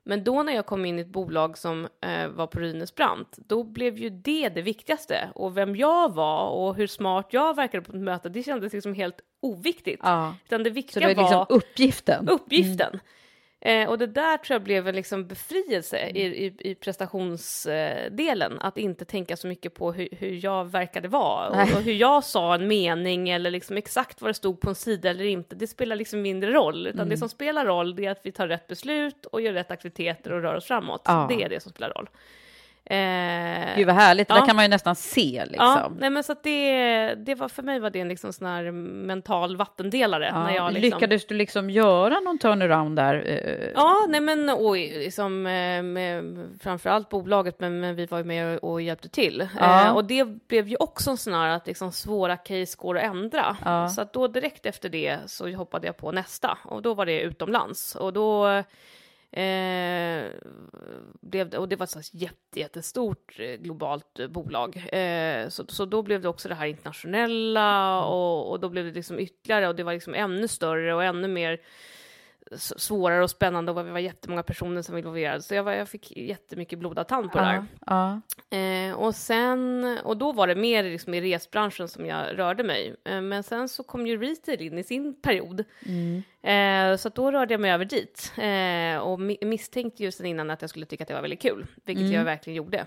[0.06, 3.64] Men då när jag kom in i ett bolag som eh, var på Rynäsbrant, då
[3.64, 5.30] blev ju det det viktigaste.
[5.34, 8.94] Och vem jag var och hur smart jag verkade på ett möte, det kändes liksom
[8.94, 10.00] helt oviktigt.
[10.02, 10.34] Ja.
[10.44, 12.28] Utan det Så viktiga det är liksom var uppgiften?
[12.28, 13.00] uppgiften.
[13.66, 18.58] Eh, och det där tror jag blev en liksom befrielse i, i, i prestationsdelen.
[18.60, 22.24] Att inte tänka så mycket på hur, hur jag verkade vara och, och hur jag
[22.24, 25.56] sa en mening eller liksom exakt vad det stod på en sida eller inte.
[25.56, 26.86] Det spelar liksom mindre roll.
[26.86, 27.08] Utan Mm.
[27.08, 30.32] det som spelar roll det är att vi tar rätt beslut och gör rätt aktiviteter
[30.32, 31.02] och rör oss framåt.
[31.04, 31.26] Ja.
[31.30, 32.08] Det är det som spelar roll.
[32.86, 34.40] Eh, Gud vad härligt, det Ja.
[34.40, 35.66] där kan man ju nästan se liksom.
[35.66, 38.70] Ja, nej men så det, det var för mig var det en liksom sån här
[38.70, 40.30] mental vattendelare.
[40.32, 43.14] Ja, När jag liksom, Lyckades du liksom göra någon turnaround där?
[43.26, 48.24] eh, Ja, nej men oj, liksom, eh, med, framförallt bolaget, men, men vi var ju
[48.24, 49.48] med och, och hjälpte till.
[49.60, 49.86] Ja.
[49.86, 53.04] Eh, och det blev ju också en sån här att liksom, svåra case går att
[53.04, 53.56] ändra.
[53.64, 53.88] Ja.
[53.88, 57.20] Så att då direkt efter det så hoppade jag på nästa och då var det
[57.20, 57.94] utomlands.
[57.94, 58.62] Och då
[59.36, 60.30] Eh,
[61.20, 64.76] blev och det var ett jätte, jättestort eh, globalt eh, bolag.
[64.76, 68.92] Eh, så, så då blev det också det här internationella och, och då blev det
[68.92, 71.60] liksom ytterligare och det var liksom ännu större och ännu mer
[72.56, 75.42] svårare och spännande och vi var jättemånga personer som var involverade.
[75.42, 78.88] Så jag, var, jag fick jättemycket blodad tand på det där.
[78.88, 82.94] Eh, och sen, och då var det mer liksom i resbranschen som jag rörde mig.
[83.04, 85.64] Eh, men sen så kom ju retail in i sin period.
[86.42, 88.32] Eh, så då rörde jag mig över dit.
[88.36, 91.42] Eh, och mi- misstänkte ju sen innan att jag skulle tycka att det var väldigt
[91.42, 92.86] kul, vilket jag verkligen gjorde.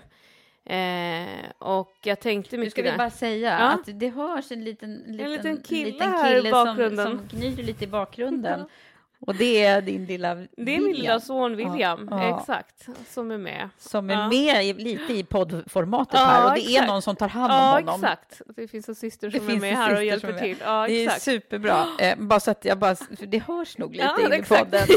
[0.64, 2.96] Eh, och jag tänkte Nu mycket ska vi där.
[2.98, 3.66] bara säga Ja.
[3.68, 7.86] att det hörs en liten, liten, liten kille liten kille som, som knyter lite i
[7.86, 8.60] bakgrunden.
[9.20, 13.38] Och det är din lilla Det är min lilla son William, Ja, exakt, som är
[13.38, 13.68] med.
[13.78, 14.28] som är Ja.
[14.28, 16.88] med i, lite i poddformatet Ja, här och det är exakt.
[16.88, 17.94] någon som tar hand om Ja, honom.
[18.04, 18.42] exakt.
[18.56, 20.56] Det finns en syster Det som är med här och hjälper är till.
[20.64, 21.84] Ja, det är superbra.
[22.00, 24.82] Eh, bara så att jag bara, för det hörs nog lite Ja, i podden.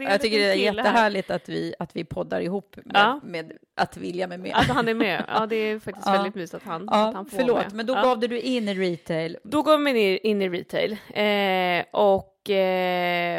[0.00, 0.54] Är Jag tycker det är här.
[0.54, 4.52] jättehärligt att vi, att vi poddar ihop med, med att William är med.
[4.54, 5.24] Att han är med.
[5.28, 7.72] Ja, det är faktiskt väldigt mysigt att han, att ja, han får förlåt, med.
[7.74, 9.36] men då gav du in i retail.
[9.44, 12.28] Då gav jag mig in i retail eh, och,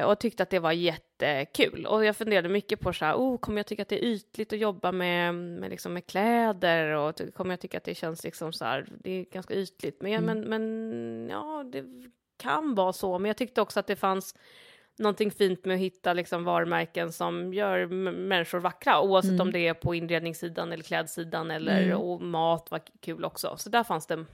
[0.06, 1.86] och tyckte att det var jättekul.
[1.86, 4.54] Och jag funderade mycket på så här, oh, kommer jag tycka att det är ytligt
[4.54, 8.54] att jobba med, med, liksom med kläder och kommer jag tycka att det känns liksom
[8.54, 10.02] så här, det är ganska ytligt.
[10.02, 10.26] Men, Mm.
[10.40, 11.84] men, men ja, det
[12.38, 13.20] kan vara så.
[13.20, 14.36] Men jag tyckte också att det fanns
[15.00, 19.42] någonting fint med att hitta liksom varumärken som gör människor vackra, oavsett Mm.
[19.42, 23.58] om det är på inredningssidan eller klädsidan eller och mat var kul också.
[23.58, 24.26] Så där fanns det,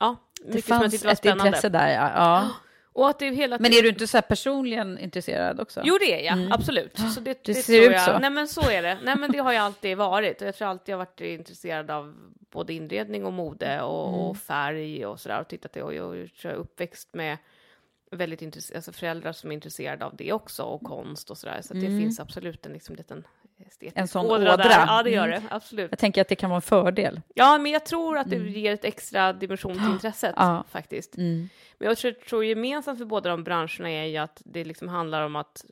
[0.00, 1.46] ja, Det mycket som jag fanns tyckte var ett spännande.
[1.46, 2.10] intresse där, ja.
[2.14, 2.50] ja.
[2.96, 5.80] Och att det hela Men är du inte så här personligen intresserad också?
[5.84, 6.98] Jo, det är jag, absolut.
[6.98, 8.18] Så det, Det det ser ut så.
[8.18, 8.98] Nej, men så är det.
[9.02, 10.40] Nej, men det har jag alltid varit.
[10.40, 12.14] Jag tror alltid jag har varit intresserad av
[12.50, 14.20] både inredning och mode och, Mm.
[14.20, 15.40] och färg och sådär.
[15.40, 15.82] Och tittat det.
[15.82, 17.36] Och jag jag är uppväxt med
[18.10, 21.60] väldigt alltså föräldrar som är intresserade av det också och konst och sådär.
[21.62, 23.30] Så att det finns absolut en liksom liten Mm.
[23.94, 24.56] En sån ådra ådra.
[24.56, 24.84] där.
[24.86, 25.40] Ja, det gör Mm.
[25.42, 25.48] det.
[25.54, 25.90] Absolut.
[25.90, 27.20] Jag tänker att det kan vara en fördel.
[27.34, 30.64] Ja, men jag tror att det ger ett extra dimension till intresset Ja.
[30.70, 31.16] faktiskt.
[31.16, 31.48] Mm.
[31.78, 35.22] Men jag tror, tror gemensamt för båda de branscherna är ju att det liksom handlar
[35.22, 35.64] om att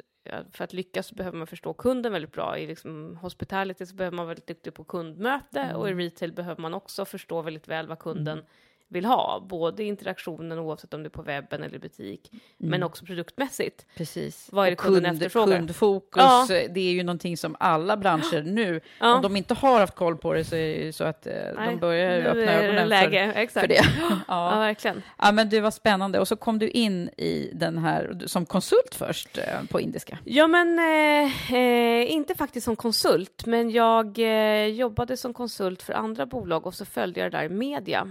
[0.52, 2.58] för att lyckas så behöver man förstå kunden väldigt bra.
[2.58, 6.62] I liksom hospitality så behöver man vara väldigt duktig på kundmöte och i retail behöver
[6.62, 8.42] man också förstå väldigt väl vad kunden
[8.88, 9.46] vill ha.
[9.48, 13.86] Både interaktionen oavsett om det är på webben eller i butik, men också produktmässigt.
[13.96, 14.48] Precis.
[14.52, 15.56] Vad är det kunden efterfrågar?
[15.56, 16.46] Kundfokus, Ja.
[16.48, 19.14] det är ju någonting som alla branscher nu, Ja.
[19.14, 21.32] om de inte har haft koll på det så är det ju så att eh,
[21.32, 23.32] de Nej, börjar ju nu öppna ögonen läge.
[23.32, 23.60] för, Exakt.
[23.60, 23.74] för det.
[24.28, 24.58] Ja, ja.
[24.58, 25.02] verkligen.
[25.18, 26.18] ja, men det var spännande.
[26.20, 30.18] Och så kom du in i den här som konsult först eh, på indiska.
[30.24, 35.92] Ja, men eh, eh, inte faktiskt som konsult, men jag eh, jobbade som konsult för
[35.92, 38.08] andra bolag och så följde jag det där i media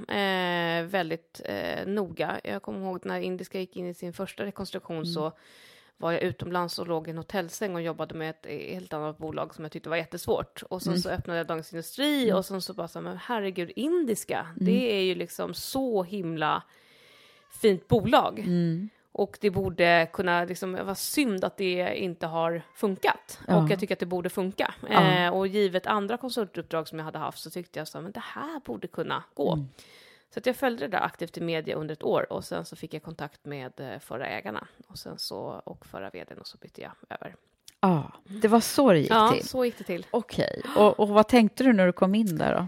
[0.64, 2.42] eh, väldigt eh, noga.
[2.44, 5.32] Jag kommer ihåg när Indiska gick in i sin första rekonstruktion så
[5.98, 9.18] var jag utomlands och låg i en hotellsäng och jobbade med ett eh, helt annat
[9.18, 10.64] bolag som jag tyckte var jättesvårt.
[10.70, 13.72] Och sen så öppnade jag Dagens Industri och sen så bara så här, men herregud,
[13.76, 16.64] Indiska, det är ju liksom så himla
[17.62, 18.46] fint bolag.
[19.16, 23.40] Och det borde kunna, liksom, var synd att det inte har funkat.
[23.48, 23.64] Ja.
[23.64, 24.74] Och jag tycker att det borde funka.
[24.90, 25.12] Ja.
[25.12, 28.24] Eh, och givet andra konsultuppdrag som jag hade haft så tyckte jag så men det
[28.24, 29.54] här borde kunna gå.
[29.54, 29.68] Mm.
[30.34, 32.94] Så jag följde det där aktivt i media under ett år och sen så fick
[32.94, 36.82] jag kontakt med eh, förra ägarna och sen så och förra vdn och så bytte
[36.82, 37.36] jag över.
[37.80, 39.48] Ja, det var så det gick Ja, till.
[39.48, 40.06] så gick det till.
[40.12, 42.68] Okej, och, och vad tänkte du när du kom in där då?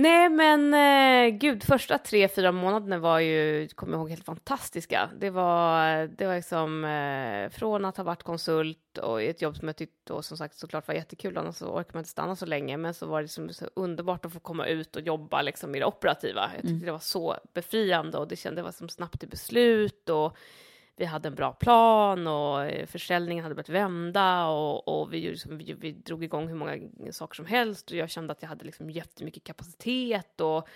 [0.00, 5.10] Nej, men eh, gud, första tre, fyra månaderna var ju, kommer jag ihåg, helt fantastiska.
[5.20, 9.68] Det var, det var liksom eh, från att ha varit konsult och ett jobb som
[9.68, 12.46] jag tyckte och som sagt såklart var jättekul, annars så orkar man inte stanna så
[12.46, 15.74] länge, men så var det liksom så underbart att få komma ut och jobba liksom
[15.74, 16.50] i det operativa.
[16.54, 20.08] Jag tyckte det var så befriande och det kändes det var som snabbt till beslut
[20.08, 20.36] och
[20.96, 25.58] vi hade en bra plan och eh, försäljningen hade börjat vända och, och vi, liksom,
[25.58, 26.78] vi, vi drog igång hur många
[27.12, 30.68] saker som helst och jag kände att jag hade liksom jättemycket kapacitet och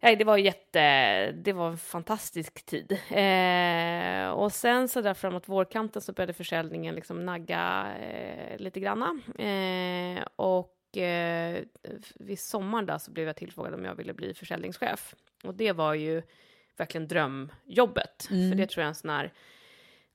[0.00, 2.92] Nej, det var jätte, det var en fantastisk tid.
[2.92, 9.20] Eh, och sen så där framåt vårkanten så började försäljningen liksom nagga eh, lite granna.
[9.38, 11.62] Eh, och eh,
[12.14, 15.14] vid sommaren där så blev jag tillfrågad om jag ville bli försäljningschef.
[15.44, 16.22] Och det var ju
[16.78, 18.26] verkligen drömjobbet.
[18.28, 19.32] För det tror jag är en sån här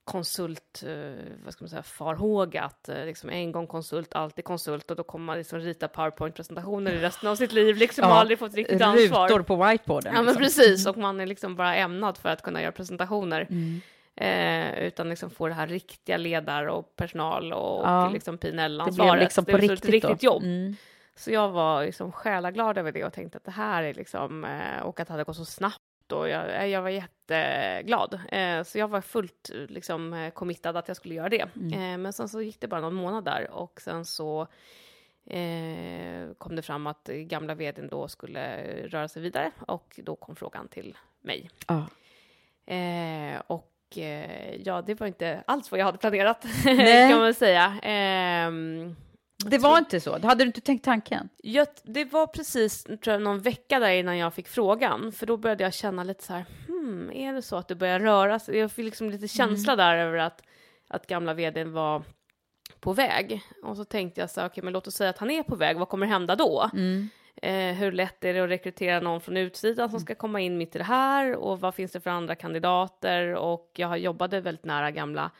[0.04, 4.90] konsult, eh, vad ska man säga, farhåga att eh, liksom en gång konsult, alltid konsult
[4.90, 8.38] och då kommer man liksom rita powerpoint-presentationer i resten av sitt liv, liksom Ja, aldrig
[8.38, 9.28] fått riktigt ansvar.
[9.28, 10.12] Rutor på whiteboarden.
[10.14, 10.42] Ja, men liksom.
[10.42, 13.46] precis, och man är liksom bara ämnad för att kunna göra presentationer.
[13.50, 13.80] Mm.
[14.16, 18.10] Eh, utan liksom få det här riktiga ledare och personal och Ja.
[18.12, 20.24] liksom Det blev liksom på blev riktigt, ett riktigt då.
[20.26, 20.42] jobb.
[20.42, 20.76] Mm.
[21.16, 24.82] Så jag var liksom själaglad över det och tänkte att det här är liksom, eh,
[24.82, 25.78] och att det hade gått så snabbt
[26.12, 28.20] och jag, eh, jag var jätteglad.
[28.32, 31.40] Eh, så jag var fullt eh, liksom eh, committad att jag skulle göra det.
[31.74, 34.46] Eh, men sen så gick det bara någon månad där och sen så
[35.26, 40.36] eh, kom det fram att gamla vdn då skulle röra sig vidare och då kom
[40.36, 41.50] frågan till mig.
[41.68, 41.86] Ja.
[42.74, 43.70] Eh, och
[44.64, 46.46] ja, det var inte alls vad jag hade planerat
[47.10, 47.78] kan man säga.
[49.36, 50.18] Det var inte så?
[50.18, 51.28] Hade du inte tänkt tanken?
[51.42, 55.36] jag, det var precis tror jag, någon vecka där innan jag fick frågan, för då
[55.36, 58.58] började jag känna lite så här, hmm, är det så att det börjar röra sig?
[58.58, 60.42] Jag fick liksom lite känsla där över att,
[60.88, 62.02] att gamla vdn var
[62.80, 63.42] på väg.
[63.62, 65.56] Och så tänkte jag så här, okej, men låt oss säga att han är på
[65.56, 66.70] väg, vad kommer hända då?
[67.42, 70.74] Eh, hur lätt är det att rekrytera någon från utsidan som ska komma in mitt
[70.74, 71.36] i det här?
[71.36, 73.34] Och vad finns det för andra kandidater?
[73.34, 75.30] Och jag jobbade väldigt nära gamla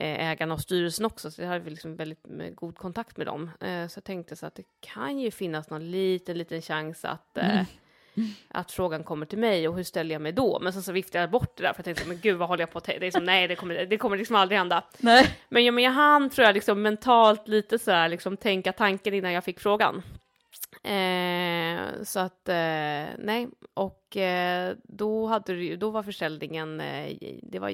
[0.00, 3.50] ägarna och styrelsen också, så jag hade liksom väldigt god kontakt med dem.
[3.60, 7.38] Eh, så jag tänkte så att det kan ju finnas någon liten, liten chans att
[7.38, 7.66] eh, mm
[8.48, 10.58] att frågan kommer till mig och hur ställer jag mig då?
[10.60, 12.62] Men sen så viftade jag bort det där för jag tänkte, men gud vad håller
[12.62, 14.84] jag på att det är som, Nej, det kommer, det kommer liksom aldrig hända.
[14.98, 15.36] Nej.
[15.48, 19.14] Men, ja, men jag hann, tror jag, liksom mentalt lite så här, liksom tänka tanken
[19.14, 20.02] innan jag fick frågan.
[20.82, 27.68] Eh, så att, eh, nej, och eh, då, hade, då var försäljningen, eh, det var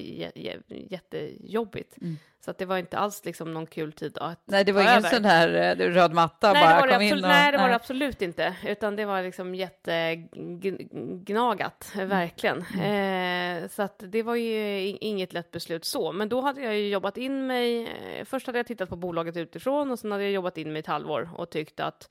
[0.69, 1.97] jättejobbigt.
[2.01, 2.17] Mm.
[2.45, 4.93] Så att det var inte alls liksom någon kul tid att Nej, det var ingen
[4.93, 5.09] över.
[5.09, 7.75] sån här eh, röd matta nej, bara kom absolut, in och, Nej, det var det
[7.75, 12.09] absolut inte, utan det var liksom jättegnagat, mm.
[12.09, 12.65] verkligen.
[12.73, 13.63] Mm.
[13.63, 16.89] Eh, så att det var ju inget lätt beslut så, men då hade jag ju
[16.89, 17.87] jobbat in mig.
[18.25, 20.87] Först hade jag tittat på bolaget utifrån och sen hade jag jobbat in mig ett
[20.87, 22.09] halvår och tyckt att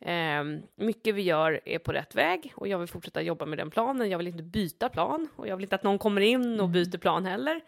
[0.00, 0.44] Eh,
[0.76, 4.10] mycket vi gör är på rätt väg och jag vill fortsätta jobba med den planen.
[4.10, 6.72] Jag vill inte byta plan och jag vill inte att någon kommer in och mm.
[6.72, 7.60] byter plan heller.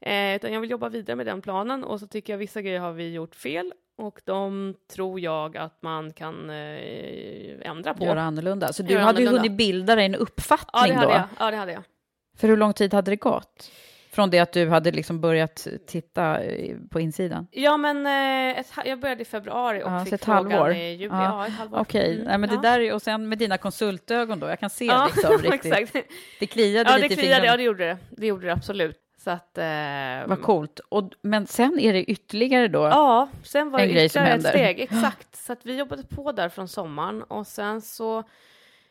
[0.00, 2.80] Eh, utan jag vill jobba vidare med den planen och så tycker jag vissa grejer
[2.80, 8.04] har vi gjort fel och de tror jag att man kan eh, ändra på.
[8.04, 8.72] Göra annorlunda.
[8.72, 11.12] Så du Göra hade ju hunnit bilda dig en uppfattning ja, det hade då?
[11.12, 11.28] Jag.
[11.38, 11.82] Ja, det hade jag.
[12.36, 13.70] För hur lång tid hade det gått?
[14.12, 16.40] Från det att du hade liksom börjat titta
[16.90, 17.46] på insidan?
[17.50, 20.72] Ja, men eh, ett, jag började i februari och ja, fick ett frågan halvår.
[20.72, 21.06] i juli.
[21.10, 21.24] Ja.
[21.24, 21.78] ja ett halvår.
[21.78, 22.34] Okej, okay.
[22.34, 22.56] mm, ja.
[22.56, 25.72] det där och sen med dina konsultögon då, jag kan se ja, liksom riktigt.
[25.72, 26.08] exakt.
[26.40, 27.98] Det kliade ja, lite det kliade, Ja, det gjorde det.
[28.10, 28.96] Det gjorde det absolut.
[29.24, 30.80] Så att, eh, Vad coolt.
[30.88, 34.80] Och, men sen är det ytterligare då Ja, sen var det ytterligare ett steg.
[34.90, 35.36] Exakt.
[35.36, 38.24] Så att vi jobbade på där från sommaren och sen så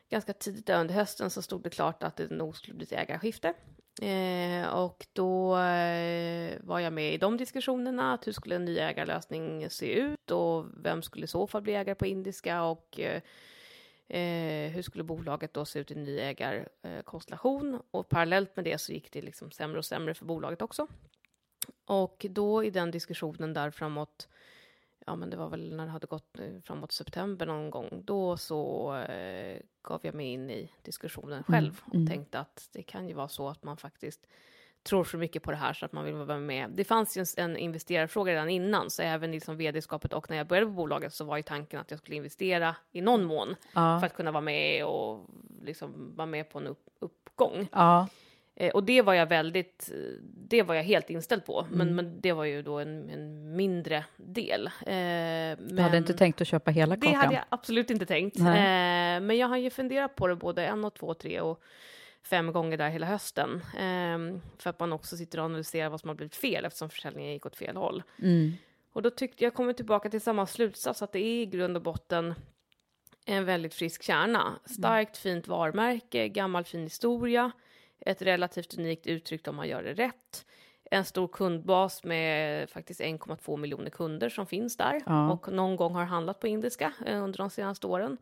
[0.10, 3.54] ganska tidigt under hösten så stod det klart att det nog skulle bli ett ägarskifte.
[4.02, 8.80] Eh, och då eh, var jag med i de diskussionerna, att hur skulle en ny
[8.80, 13.22] ägarlösning se ut och vem skulle i så fall bli ägare på Indiska och eh,
[14.08, 17.82] eh hur skulle bolaget då se ut i en ny ägarkonstellation?
[17.92, 20.88] och parallellt med det så gick det liksom sämre och sämre för bolaget också.
[21.86, 24.28] Och då i den diskussionen där framåt
[25.10, 28.38] ja men det var väl när det hade gått eh, framåt september någon gång, då
[28.38, 32.08] så eh, gav jag mig in i diskussionen mm, själv och mm.
[32.08, 34.28] tänkte att det kan ju vara så att man faktiskt
[34.84, 36.70] tror för mycket på det här så att man vill vara med.
[36.70, 40.68] Det fanns ju en investerarfråga redan innan, så även liksom vd-skapet och när jag började
[40.68, 44.00] på bolaget så var ju tanken att jag skulle investera i någon mån ja.
[44.00, 45.30] för att kunna vara med och
[45.62, 47.68] liksom vara med på en upp, uppgång.
[47.72, 48.08] Ja.
[48.60, 49.92] Eh, och det var jag väldigt,
[50.50, 51.78] det var jag helt inställd på, mm.
[51.78, 54.68] men, men det var ju då en, en mindre del.
[54.68, 57.12] Eh, men du hade inte tänkt att köpa hela kakan?
[57.12, 58.40] Det hade jag absolut inte tänkt.
[58.40, 61.64] Eh, men jag har ju funderat på det både en och två, tre och
[62.24, 63.56] fem gånger där hela hösten.
[63.56, 67.34] Eh, för att man också sitter och analyserar vad som har blivit fel eftersom försäljningen
[67.34, 68.04] gick åt fel håll.
[68.22, 68.52] Mm.
[68.94, 71.84] Och då tyckte jag kommer tillbaka till samma slutsats att det är i grund och
[71.84, 72.34] botten
[73.26, 74.60] en väldigt frisk kärna.
[74.66, 77.52] Starkt fint varumärke, gammal fin historia
[78.10, 80.46] ett relativt unikt uttryck om man gör det rätt.
[80.92, 85.32] En stor kundbas med faktiskt 1,2 miljoner kunder som finns där ja.
[85.32, 88.18] och någon gång har handlat på indiska eh, under de senaste åren.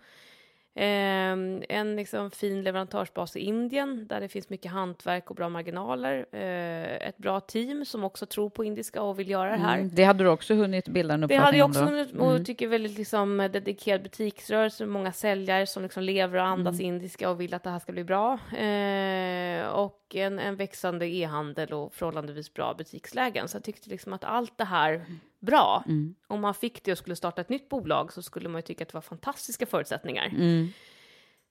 [0.78, 1.32] Eh,
[1.78, 6.26] en liksom fin leverantörsbas i Indien där det finns mycket hantverk och bra marginaler.
[6.32, 9.78] Eh, ett bra team som också tror på indiska och vill göra det här.
[9.78, 11.42] Mm, det hade du också hunnit bilda en uppfattning om?
[11.42, 12.46] Det hade jag också hunnit och mm.
[12.46, 16.86] tycker väldigt liksom dedikerad butiksrörelse, många säljare som liksom lever och andas mm.
[16.86, 18.34] indiska och vill att det här ska bli bra.
[18.58, 23.48] Eh, och en, en växande e-handel och förhållandevis bra butikslägen.
[23.48, 25.06] Så jag tyckte liksom att allt det här
[25.40, 25.84] bra.
[25.88, 26.16] Mm.
[26.28, 28.84] Om man fick det och skulle starta ett nytt bolag så skulle man ju tycka
[28.84, 30.26] att det var fantastiska förutsättningar.
[30.26, 30.74] Mm.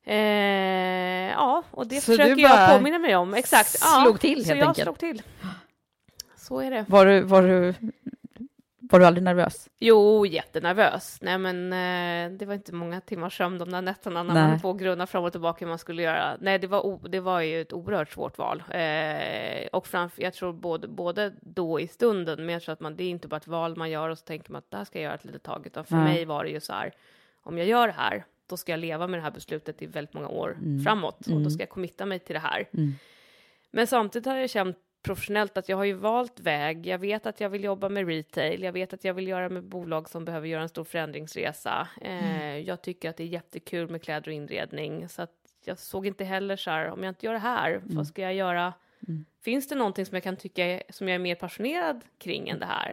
[0.04, 3.34] Eh, ja, och det så försöker jag påminna mig om.
[3.34, 3.68] Exakt.
[3.68, 4.84] Slog ja, till helt så jag enkelt.
[4.84, 5.22] slog till.
[6.36, 6.84] Så är det.
[6.88, 7.74] Var du, var du
[8.90, 9.68] var du aldrig nervös?
[9.78, 11.18] Jo, jättenervös.
[11.22, 14.48] Nej, men eh, det var inte många timmars sömn de där nätterna när Nej.
[14.48, 16.36] man får grunna fram och tillbaka hur man skulle göra.
[16.40, 18.62] Nej, det var, det var ju ett oerhört svårt val.
[18.70, 22.96] Eh, och framför, jag tror både, både då i stunden, men jag tror att man,
[22.96, 24.84] det är inte bara ett val man gör och så tänker man att det här
[24.84, 26.04] ska jag göra ett litet tag, utan för Nej.
[26.04, 26.92] mig var det ju så här,
[27.42, 30.14] om jag gör det här, då ska jag leva med det här beslutet i väldigt
[30.14, 30.84] många år mm.
[30.84, 31.38] framåt, mm.
[31.38, 32.68] och då ska jag committa mig till det här.
[32.72, 32.92] Mm.
[33.70, 36.86] Men samtidigt har jag känt professionellt att jag har ju valt väg.
[36.86, 38.62] Jag vet att jag vill jobba med retail.
[38.62, 41.88] Jag vet att jag vill göra med bolag som behöver göra en stor förändringsresa.
[42.00, 42.64] Eh, mm.
[42.64, 45.32] Jag tycker att det är jättekul med kläder och inredning, så att
[45.64, 47.96] jag såg inte heller så här, om jag inte gör det här, mm.
[47.96, 48.72] vad ska jag göra?
[49.08, 49.24] Mm.
[49.42, 52.66] Finns det någonting som jag kan tycka som jag är mer passionerad kring än det
[52.66, 52.92] här?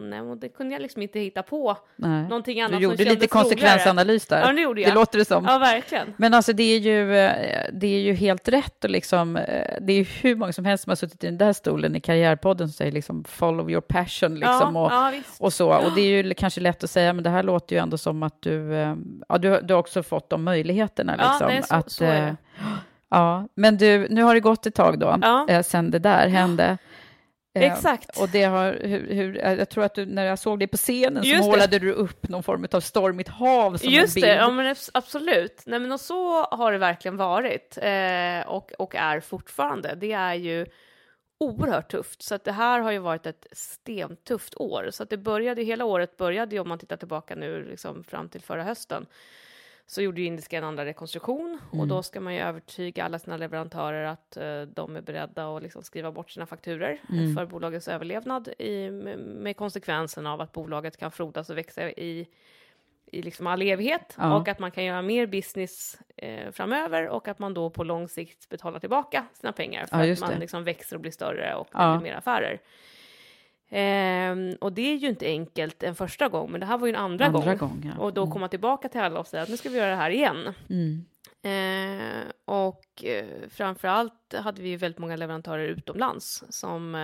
[0.00, 2.22] Nej, och det kunde jag liksom inte hitta på Nej.
[2.22, 4.40] någonting annat Du gjorde lite konsekvensanalys där.
[4.40, 4.90] Ja, det gjorde jag.
[4.90, 5.44] Det låter det som.
[5.44, 6.14] Ja, verkligen.
[6.16, 7.32] Men alltså det är ju, eh,
[7.72, 10.84] det är ju helt rätt och liksom, eh, det är ju hur många som helst
[10.84, 14.34] som har suttit i den där stolen i Karriärpodden som säger liksom follow your passion
[14.34, 15.72] liksom ja, och, ja, och så.
[15.74, 18.22] Och det är ju kanske lätt att säga, men det här låter ju ändå som
[18.22, 18.94] att du, eh,
[19.28, 21.46] ja, du, du har också fått de möjligheterna Ja, liksom.
[21.48, 22.36] nej, så- att, så är det.
[23.08, 25.62] Ja, men du, nu har det gått ett tag då, Ja.
[25.62, 26.78] sen det där hände.
[27.56, 28.20] Eh, Exakt.
[28.20, 30.76] Och det har, hur, hur, eh, jag tror att du, när jag såg dig på
[30.76, 31.48] scenen så Just det.
[31.48, 34.26] målade du upp någon form av stormigt hav som Just en bild.
[34.32, 35.62] det, ja, men abs- absolut.
[35.66, 39.94] Nej, men och så har det verkligen varit eh, och, och är fortfarande.
[39.94, 40.66] Det är ju
[41.40, 44.88] oerhört tufft, så att det här har ju varit ett stentufft år.
[44.90, 48.28] Så att det började, hela året började ju, om man tittar tillbaka nu liksom fram
[48.28, 49.06] till förra hösten,
[49.88, 53.36] så gjorde ju Indiska en andra rekonstruktion och då ska man ju övertyga alla sina
[53.36, 57.00] leverantörer att eh, de är beredda att liksom skriva bort sina fakturer
[57.36, 62.28] för bolagets överlevnad i, med, konsekvensen av att bolaget kan frodas och växa i
[63.12, 64.36] i liksom all evighet Ja.
[64.36, 68.08] och att man kan göra mer business eh, framöver och att man då på lång
[68.08, 71.68] sikt betalar tillbaka sina pengar för Ja, att man liksom växer och blir större och
[71.72, 71.96] Ja.
[71.98, 72.60] blir mer affärer.
[73.70, 76.92] Ehm, och det är ju inte enkelt en första gång, men det här var ju
[76.92, 77.68] en andra, Andra gång.
[77.68, 78.02] gång, ja.
[78.02, 80.10] Och då komma tillbaka till alla och säga att nu ska vi göra det här
[80.10, 80.54] igen.
[80.70, 81.04] Mm.
[81.42, 86.94] Eh, och eh, framför allt hade vi ju väldigt många leverantörer utomlands som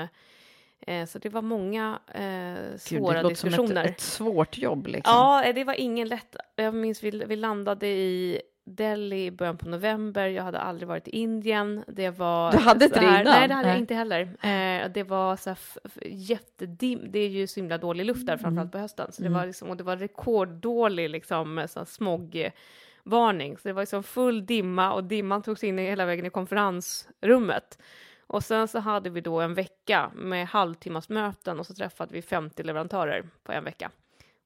[0.86, 3.84] eh, så det var många eh, Gud, svåra det låter som diskussioner.
[3.84, 4.86] ett, ett svårt jobb.
[4.86, 5.14] Liksom.
[5.14, 6.36] Ja, eh, det var ingen lätt.
[6.56, 10.26] Jag minns vi, vi landade i Delhi i början på november.
[10.28, 11.84] Jag hade aldrig varit i Indien.
[11.88, 13.24] Det var Du hade inte det innan?
[13.24, 13.80] Nej, det hade jag Nej.
[13.80, 14.20] inte heller.
[14.22, 15.58] Eh, det var så här
[16.06, 17.00] jättedim.
[17.10, 18.26] Det är ju så himla dålig luft Mm.
[18.26, 19.12] där, framförallt på hösten.
[19.12, 23.58] Så det var liksom, och det var rekorddålig liksom, så smogvarning.
[23.58, 27.78] Så det var liksom full dimma och dimman togs in i- hela vägen i konferensrummet.
[28.26, 32.62] Och sen så hade vi då en vecka med halvtimmasmöten och så träffade vi 50
[32.62, 33.90] leverantörer på en vecka.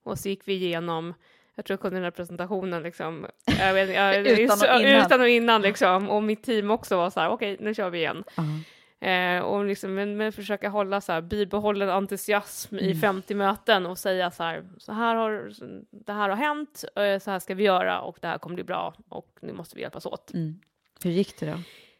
[0.02, 1.14] Och så gick vi igenom,
[1.56, 3.26] jag tror jag kunde den här presentationen liksom,
[3.58, 5.06] jag vet, jag, Utan och innan.
[5.06, 7.98] utan och innan liksom, och mitt team också var så här, okej nu kör vi
[7.98, 8.24] igen.
[8.36, 8.42] Ja.
[9.00, 13.98] Eh, och liksom, men, men försöka hålla så här, bibehållen entusiasm i 50 möten och
[13.98, 15.52] säga så här, så här har,
[15.90, 18.64] det här har hänt, eh, så här ska vi göra och det här kommer bli
[18.64, 20.34] bra och nu måste vi hjälpas åt.
[20.34, 20.60] Mm.
[21.02, 21.58] Hur gick det då?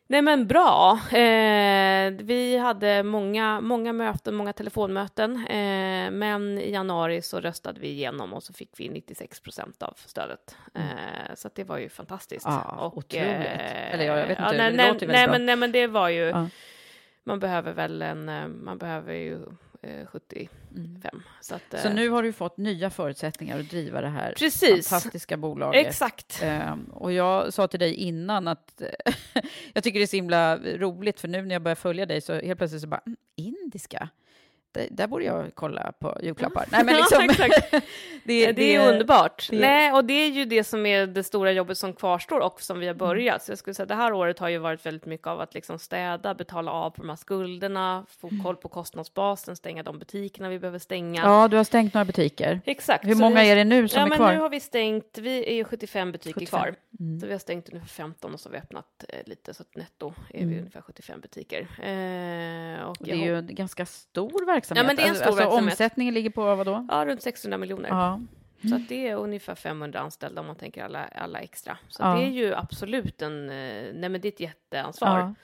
[0.08, 1.00] Nej men bra.
[1.12, 5.54] Eh, vi hade många, många möten, många telefonmöten, eh,
[6.10, 10.56] men i januari så röstade vi igenom och så fick vi 96 procent av stödet.
[10.74, 10.88] Mm.
[10.88, 12.46] Eh, så det var ju fantastiskt.
[12.46, 13.26] Ja, och, otroligt.
[13.26, 15.72] Eh, Eller jag, jag vet inte, ja, nej, det nej, låter nej, men, nej men
[15.72, 16.48] det var ju, ja.
[17.24, 19.38] man behöver väl en, eh, man behöver ju
[20.06, 20.48] 75.
[20.76, 21.22] Mm.
[21.40, 24.88] Så, att, så nu har du fått nya förutsättningar att driva det här precis.
[24.88, 25.86] fantastiska bolaget.
[25.86, 26.42] Exakt.
[26.44, 28.82] Um, och jag sa till dig innan att
[29.72, 32.34] jag tycker det är så himla roligt, för nu när jag börjar följa dig så
[32.34, 33.02] helt plötsligt så bara,
[33.38, 33.70] mm,
[34.76, 34.94] indiska?
[34.94, 36.64] där borde jag kolla på julklappar.
[36.72, 37.80] Nej, men liksom, ja,
[38.24, 39.48] det, det, det, är underbart.
[39.50, 42.60] Det, Nej, och det är ju det som är det stora jobbet som kvarstår och
[42.60, 43.08] som vi har mm.
[43.08, 43.42] börjat.
[43.42, 45.78] Så jag skulle säga det här året har ju varit väldigt mycket av att liksom
[45.78, 48.44] städa, betala av på de här skulderna, få mm.
[48.44, 51.22] koll på kostnadsbasen, stänga de butikerna vi behöver stänga.
[51.22, 52.60] Ja, du har stängt några butiker.
[52.64, 53.06] Exakt.
[53.06, 54.32] Hur många vi, är det nu som ja, är men kvar?
[54.32, 56.48] Nu har vi stängt, vi är ju 75 butiker 75.
[56.48, 56.74] kvar.
[57.00, 57.20] Mm.
[57.20, 60.12] Så vi har stängt ungefär 15 och så har vi öppnat eh, lite, så netto
[60.30, 60.50] är mm.
[60.50, 61.60] vi ungefär 75 butiker.
[61.60, 64.65] Eh, och det är ju en ganska stor verksamhet.
[64.74, 65.72] Ja, men det är en stor alltså, verksamhet.
[65.72, 66.86] omsättningen ligger på vad då?
[66.90, 67.88] Ja, runt 600 miljoner.
[67.88, 68.20] Ja.
[68.68, 71.78] Så att det är ungefär 500 anställda om man tänker alla, alla extra.
[71.88, 72.14] Så ja.
[72.14, 75.18] det är ju absolut en, eh, nej men det är ett jätteansvar.
[75.18, 75.34] Ja.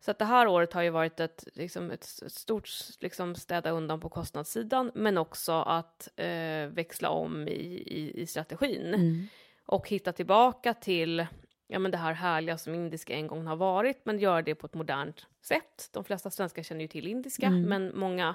[0.00, 2.68] Så att det här året har ju varit ett, liksom ett stort
[3.00, 7.52] liksom städa undan på kostnadssidan, men också att eh, växla om i,
[7.86, 8.94] i, i strategin.
[8.94, 9.28] Mm
[9.66, 11.26] och hitta tillbaka till
[11.72, 14.66] ja, men det här härliga som indiska en gång har varit, men göra det på
[14.66, 15.88] ett modernt sätt.
[15.92, 17.62] De flesta svenskar känner ju till indiska, mm.
[17.62, 18.34] men många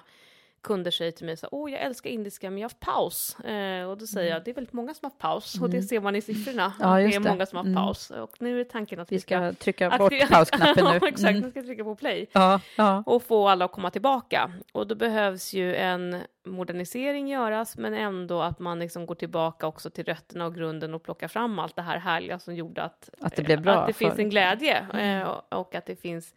[0.68, 3.39] kunder säger till mig så åh jag älskar indiska men jag har haft paus.
[3.39, 4.34] Eh, och då säger mm.
[4.36, 5.63] jag, det är väldigt många som har haft paus mm.
[5.63, 5.88] och det mm.
[5.88, 6.74] ser man i siffrorna.
[6.80, 7.84] Ja, det är många som har haft mm.
[7.84, 8.09] paus.
[8.09, 10.99] Och nu är tanken att vi ska, ska trycka bort pausknappen nu.
[11.01, 12.28] ja, exakt, vi ska trycka på play.
[12.32, 13.03] Ja, ja.
[13.05, 14.51] Och få alla att komma tillbaka.
[14.72, 19.89] Och då behövs ju en modernisering göras, men ändå att man liksom går tillbaka också
[19.89, 23.36] till rötterna och grunden och plockar fram allt det här härliga som gjorde att, att
[23.36, 26.34] det, blev bra att det finns en glädje eh, och att det finns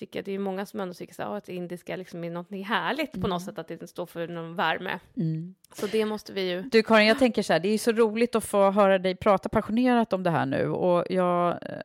[0.00, 3.14] tycker att det är många som ändå tycker så, att indiska liksom är något härligt
[3.14, 3.22] mm.
[3.22, 3.54] på något mm.
[3.54, 5.00] sätt, att det står för någon värme.
[5.16, 5.54] Mm.
[5.74, 6.62] Så det måste vi ju...
[6.62, 9.48] Du Karin, jag tänker så här, det är så roligt att få höra dig prata
[9.48, 11.78] passionerat om det här nu och jag eh,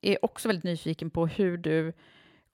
[0.00, 1.92] är också väldigt nyfiken på hur du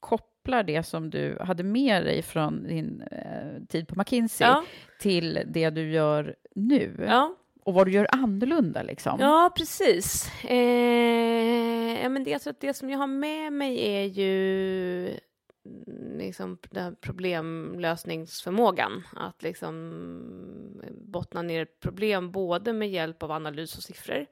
[0.01, 4.65] kopplar det som du hade med dig från din eh, tid på McKinsey ja.
[5.01, 7.05] till det du gör nu.
[7.09, 7.37] Ja
[7.67, 9.21] och vad du gör annorlunda liksom.
[9.21, 10.31] Ja, precis.
[10.45, 16.59] Eh, ja, men det, alltså, det som jag har med mig är ju mm, liksom
[16.71, 19.03] den problemlösningsförmågan.
[19.17, 24.27] Att liksom bottna ner ett problem både med hjälp av analys och siffror,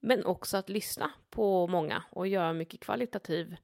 [0.00, 3.56] men också att lyssna på många och göra mycket kvalitativ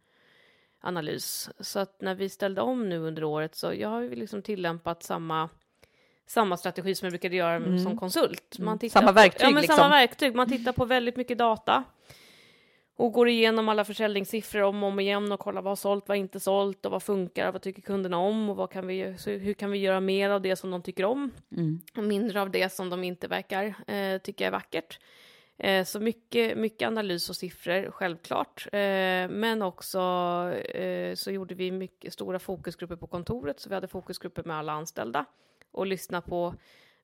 [0.81, 1.51] analys.
[1.61, 5.03] Så att när vi ställde om nu under året så jag har vi liksom tillämpat
[5.03, 5.49] samma
[6.29, 7.79] samma strategi som jag brukade göra mm.
[7.79, 8.59] som konsult.
[8.59, 8.91] Man mm.
[8.91, 9.41] samma verktyg?
[9.41, 9.77] På, ja, men liksom.
[9.77, 10.35] samma verktyg.
[10.35, 11.85] Man tittar på väldigt mycket data
[12.97, 16.17] och går igenom alla försäljningssiffror om och om igen och kollar vad har sålt, vad
[16.17, 19.55] har inte sålt och vad funkar, vad tycker kunderna om och vad kan vi, hur
[19.55, 21.81] kan vi göra mer av det som de tycker om mm.
[21.97, 24.99] och mindre av det som de inte verkar eh, tycka är vackert.
[25.59, 28.67] Eh, så mycket, mycket analys och siffror, självklart.
[28.73, 30.01] Eh, men också
[30.75, 34.73] eh, så gjorde vi mycket stora fokusgrupper på kontoret, så vi hade fokusgrupper med alla
[34.73, 35.25] anställda
[35.73, 36.55] och lyssna på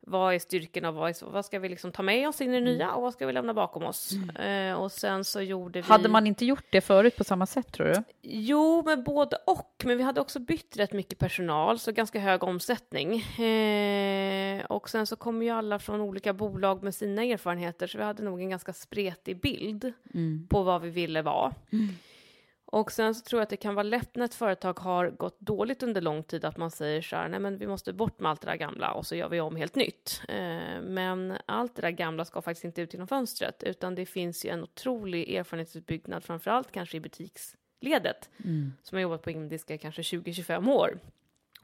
[0.07, 2.61] vad är styrkorna och vad, är, vad ska vi liksom ta med oss in i
[2.61, 4.13] det nya och vad ska vi lämna bakom oss?
[4.13, 4.71] Mm.
[4.71, 5.89] Eh, och sen så gjorde vi...
[5.89, 8.03] Hade man inte gjort det förut på samma sätt tror du?
[8.23, 9.83] Jo, men både och.
[9.85, 13.15] Men vi hade också bytt rätt mycket personal, så ganska hög omsättning.
[13.47, 18.05] Eh, och sen så kom ju alla från olika bolag med sina erfarenheter, så vi
[18.05, 20.47] hade nog en ganska spretig bild mm.
[20.51, 21.55] på vad vi ville vara.
[21.73, 21.89] Mm.
[22.67, 25.41] Och sen så tror jag att det kan vara lätt när ett företag har gått
[25.41, 28.31] dåligt under lång tid att man säger så här, nej men vi måste bort med
[28.31, 30.23] allt det där gamla och så gör vi om helt nytt.
[30.29, 34.45] Eh, men allt det där gamla ska faktiskt inte ut genom fönstret, utan det finns
[34.45, 38.73] ju en otrolig erfarenhetsutbyggnad, framför allt kanske i butiksledet, mm.
[38.83, 40.99] som har jobbat på indiska kanske 20-25 år.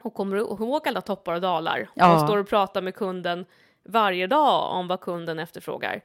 [0.03, 1.88] Och kommer du ihåg alla toppar och dalar?
[1.94, 2.14] Ja.
[2.14, 3.44] Och står och pratar med kunden
[3.82, 6.03] varje dag om vad kunden efterfrågar.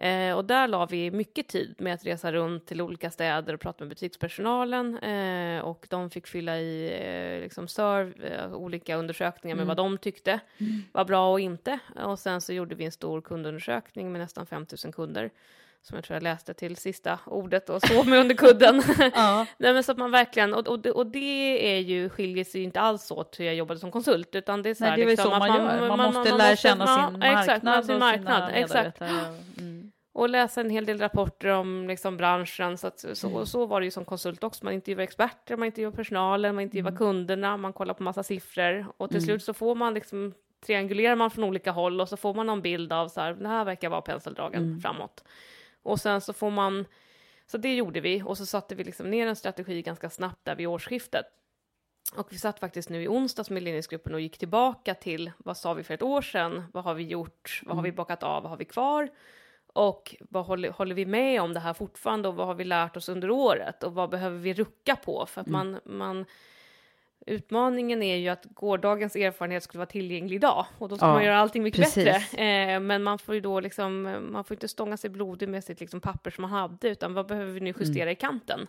[0.00, 3.60] Eh, och där la vi mycket tid med att resa runt till olika städer och
[3.60, 9.56] prata med butikspersonalen eh, och de fick fylla i eh, liksom serv, eh, olika undersökningar
[9.56, 9.68] med mm.
[9.68, 10.82] vad de tyckte mm.
[10.92, 11.78] var bra och inte.
[11.94, 15.30] Och sen så gjorde vi en stor kundundersökning med nästan 5000 kunder
[15.82, 18.82] som jag tror jag läste till sista ordet och sov med under kudden.
[19.14, 19.46] ja.
[19.58, 22.80] Nej, men så att man verkligen, och, och, och det är ju, skiljer sig inte
[22.80, 25.24] alls åt hur jag jobbade som konsult, utan det är så Nej, det är liksom,
[25.24, 27.40] så man, man gör, man, man måste man, lära känna sin marknad.
[27.40, 29.00] Exakt, sin marknad, exakt.
[29.00, 29.69] Mm
[30.20, 32.78] och läsa en hel del rapporter om liksom, branschen.
[32.78, 33.46] Så, att, så, mm.
[33.46, 34.64] så var det ju som konsult också.
[34.64, 36.98] Man intervjuar experter, man intervjuar personalen, man intervjuar mm.
[36.98, 39.26] kunderna, man kollar på massa siffror och till mm.
[39.26, 40.34] slut så får man liksom
[40.66, 43.48] triangulerar man från olika håll och så får man någon bild av så här, det
[43.48, 44.80] här verkar vara penseldragen mm.
[44.80, 45.24] framåt.
[45.82, 46.86] Och sen så får man
[47.46, 50.56] Så det gjorde vi och så satte vi liksom ner en strategi ganska snabbt där
[50.56, 51.26] vid årsskiftet.
[52.16, 55.74] Och vi satt faktiskt nu i onsdags med ledningsgruppen och gick tillbaka till vad sa
[55.74, 56.64] vi för ett år sedan?
[56.72, 57.62] Vad har vi gjort?
[57.66, 58.42] Vad har vi bakat av?
[58.42, 59.08] Vad har vi kvar?
[59.72, 62.96] Och vad håller, håller vi med om det här fortfarande och vad har vi lärt
[62.96, 65.26] oss under året och vad behöver vi rucka på?
[65.26, 66.24] För att man, man
[67.26, 71.24] Utmaningen är ju att gårdagens erfarenhet skulle vara tillgänglig idag och då ska Ja, man
[71.24, 72.04] göra allting mycket precis.
[72.04, 72.44] bättre.
[72.74, 74.02] Eh, men man får ju då liksom,
[74.32, 77.26] man får inte stånga sig blodig med sitt liksom papper som man hade, utan vad
[77.26, 78.66] behöver vi nu justera i kanten?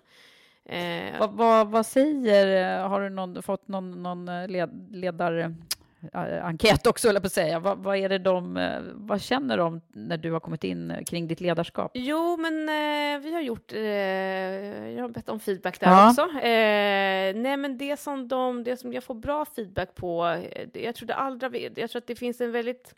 [0.66, 5.56] Eh, Vad, vad, vad säger, eh, har du någon, fått någon, någon eh, led, ledar...
[6.14, 7.60] eh, enkät också, höll jag på att säga.
[7.60, 11.04] Vad, vad, är det de, eh, vad känner de när du har kommit in eh,
[11.04, 11.91] kring ditt ledarskap?
[11.93, 13.82] Jo, men eh, vi har gjort, eh,
[14.89, 16.10] jag har bett om feedback där Ja.
[16.10, 16.22] också.
[16.22, 20.41] Eh, nej, men det som, de, det som jag får bra feedback på,
[20.74, 22.95] jag tror det allra, jag tror att det finns en väldigt,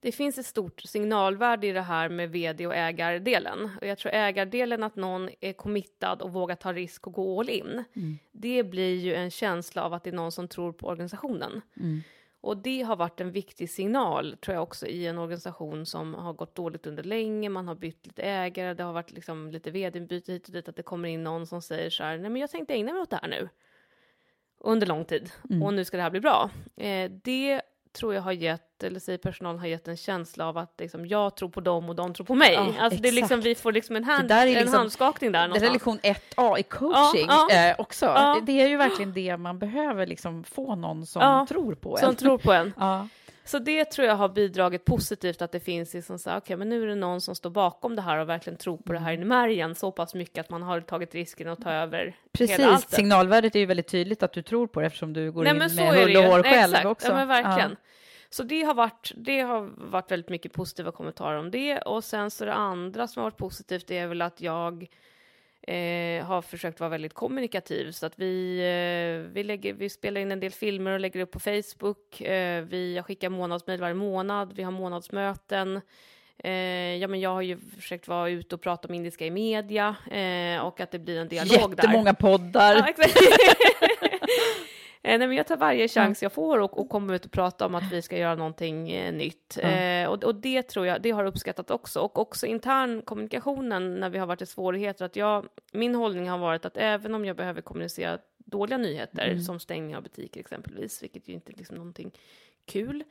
[0.00, 3.70] det finns ett stort signalvärde i det här med vd och ägardelen.
[3.80, 7.48] Och jag tror ägardelen, att någon är committad och vågar ta risk och gå all
[7.48, 7.84] in,
[8.32, 11.60] det blir ju en känsla av att det är någon som tror på organisationen.
[12.42, 16.32] Och det har varit en viktig signal, tror jag också, i en organisation som har
[16.32, 17.48] gått dåligt under länge.
[17.48, 20.76] Man har bytt lite ägare, det har varit liksom lite vd-byte hit och dit, att
[20.76, 23.10] det kommer in någon som säger så här, nej men jag tänkte ägna mig åt
[23.10, 23.48] det här nu.
[24.58, 25.30] Under lång tid.
[25.62, 26.50] Och nu ska det här bli bra.
[26.76, 27.62] Eh, det
[27.92, 31.36] tror jag har gett, eller säger personalen har gett en känsla av att liksom, jag
[31.36, 32.52] tror på dem och de tror på mig.
[32.52, 35.32] Ja, alltså det är liksom, vi får liksom en, hand, där är en liksom- handskakning
[35.32, 35.72] där Det är någonstans.
[35.72, 37.70] lektion 1A i coaching Ja, ja.
[37.70, 38.06] Eh, också.
[38.06, 38.40] Ja.
[38.46, 42.04] Det är ju verkligen det man behöver, liksom, få någon som tror på en.
[42.04, 42.72] Som tror på en.
[43.44, 46.68] Så det tror jag har bidragit positivt att det finns liksom så här, okej, men
[46.68, 49.12] nu är det någon som står bakom det här och verkligen tror på det här
[49.12, 49.22] Mm.
[49.22, 52.60] i märgen så pass mycket att man har tagit risken att ta över hela Precis,
[52.66, 52.90] alltet.
[52.90, 55.58] signalvärdet är ju väldigt tydligt att du tror på det eftersom du går Nej, in
[55.58, 56.86] med hull och hår själv Exakt.
[56.86, 57.08] också.
[57.08, 57.70] Ja, men verkligen.
[57.70, 57.76] Ja.
[58.30, 61.78] Så det har, varit, det har varit väldigt mycket positiva kommentarer om det.
[61.78, 64.86] Och sen så det andra som har varit positivt är väl att jag
[65.70, 67.92] eh, har försökt vara väldigt kommunikativ.
[67.92, 71.30] Så att vi, eh, vi, lägger, vi spelar in en del filmer och lägger upp
[71.30, 72.20] på Facebook.
[72.20, 74.52] Eh, vi, jag skickar månadsmejl varje månad.
[74.52, 75.80] Vi har månadsmöten.
[76.44, 79.96] Eh, ja, men jag har ju försökt vara ute och prata om indiska i media
[80.10, 81.84] eh, och att det blir en dialog där.
[81.84, 82.94] Jättemånga poddar.
[82.96, 83.06] Ja.
[85.02, 87.66] Eh, Nej, men jag tar varje chans jag får och, och kommer ut och prata
[87.66, 89.58] om att vi ska göra någonting eh, nytt.
[90.04, 92.00] Eh, och, och det tror jag, det har uppskattat också.
[92.00, 95.04] Och också intern kommunikationen när vi har varit i svårigheter.
[95.04, 99.60] Att jag, min hållning har varit att även om jag behöver kommunicera dåliga nyheter, som
[99.60, 102.10] stängning av butiker exempelvis, vilket ju inte är liksom någonting
[102.66, 103.04] kul,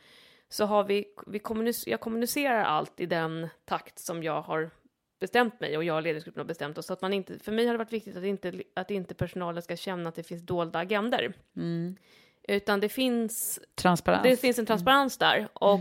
[0.49, 4.69] så har vi, vi kommunic- jag kommunicerar allt i den takt som jag har
[5.19, 6.85] bestämt mig och jag och ledningsgruppen har bestämt oss.
[6.85, 9.63] Så att man inte, för mig har det varit viktigt att inte, att inte personalen
[9.63, 11.33] ska känna att det finns dolda agender.
[12.47, 14.23] Utan det finns, Transparens.
[14.23, 15.47] det finns en transparens där.
[15.53, 15.79] Och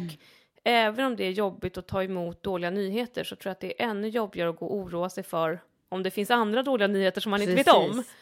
[0.65, 3.83] även om det är jobbigt att ta emot dåliga nyheter så tror jag att det
[3.83, 7.21] är ännu jobbigare att gå och oroa sig för om det finns andra dåliga nyheter
[7.21, 7.89] som man inte vet om.
[7.89, 8.13] Precis.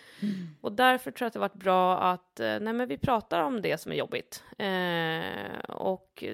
[0.61, 3.63] Och därför tror jag att det varit bra att eh, nej, men vi pratar om
[3.63, 4.45] det som är jobbigt.
[4.59, 6.25] Eh, och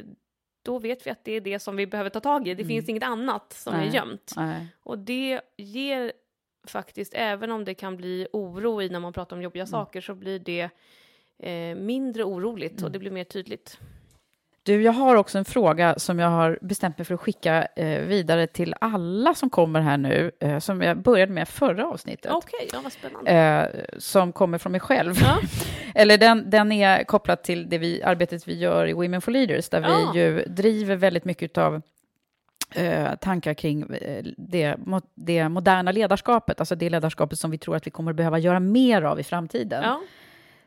[0.62, 2.54] då vet vi att det är det som vi behöver ta tag i.
[2.54, 3.88] Det finns inget annat som Nej.
[3.88, 4.32] är gömt.
[4.36, 4.66] Nej.
[4.82, 6.12] Och det ger
[6.66, 10.14] faktiskt, även om det kan bli oro i när man pratar om jobbiga saker, så
[10.14, 10.70] blir det
[11.38, 13.78] eh, mindre oroligt och det blir mer tydligt.
[14.64, 18.00] Du, jag har också en fråga som jag har bestämt mig för att skicka eh,
[18.02, 22.32] vidare till alla som kommer här nu, eh, som jag började med förra avsnittet.
[22.32, 23.30] Okej, ja vad spännande.
[23.32, 25.14] eh, som kommer från mig själv.
[25.20, 25.38] Ja.
[25.94, 29.68] Eller den, den är kopplad till det vi, arbetet vi gör i Women for Leaders,
[29.68, 30.10] där Ja.
[30.14, 31.82] vi ju driver väldigt mycket av
[32.74, 34.76] eh, tankar kring eh, det,
[35.14, 39.02] det moderna ledarskapet, alltså det ledarskapet som vi tror att vi kommer behöva göra mer
[39.02, 39.82] av i framtiden.
[39.84, 40.00] Ja.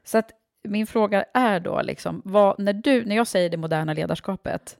[0.04, 0.30] Så att
[0.68, 4.78] min fråga är då, liksom, vad, när, du, när jag säger det moderna ledarskapet,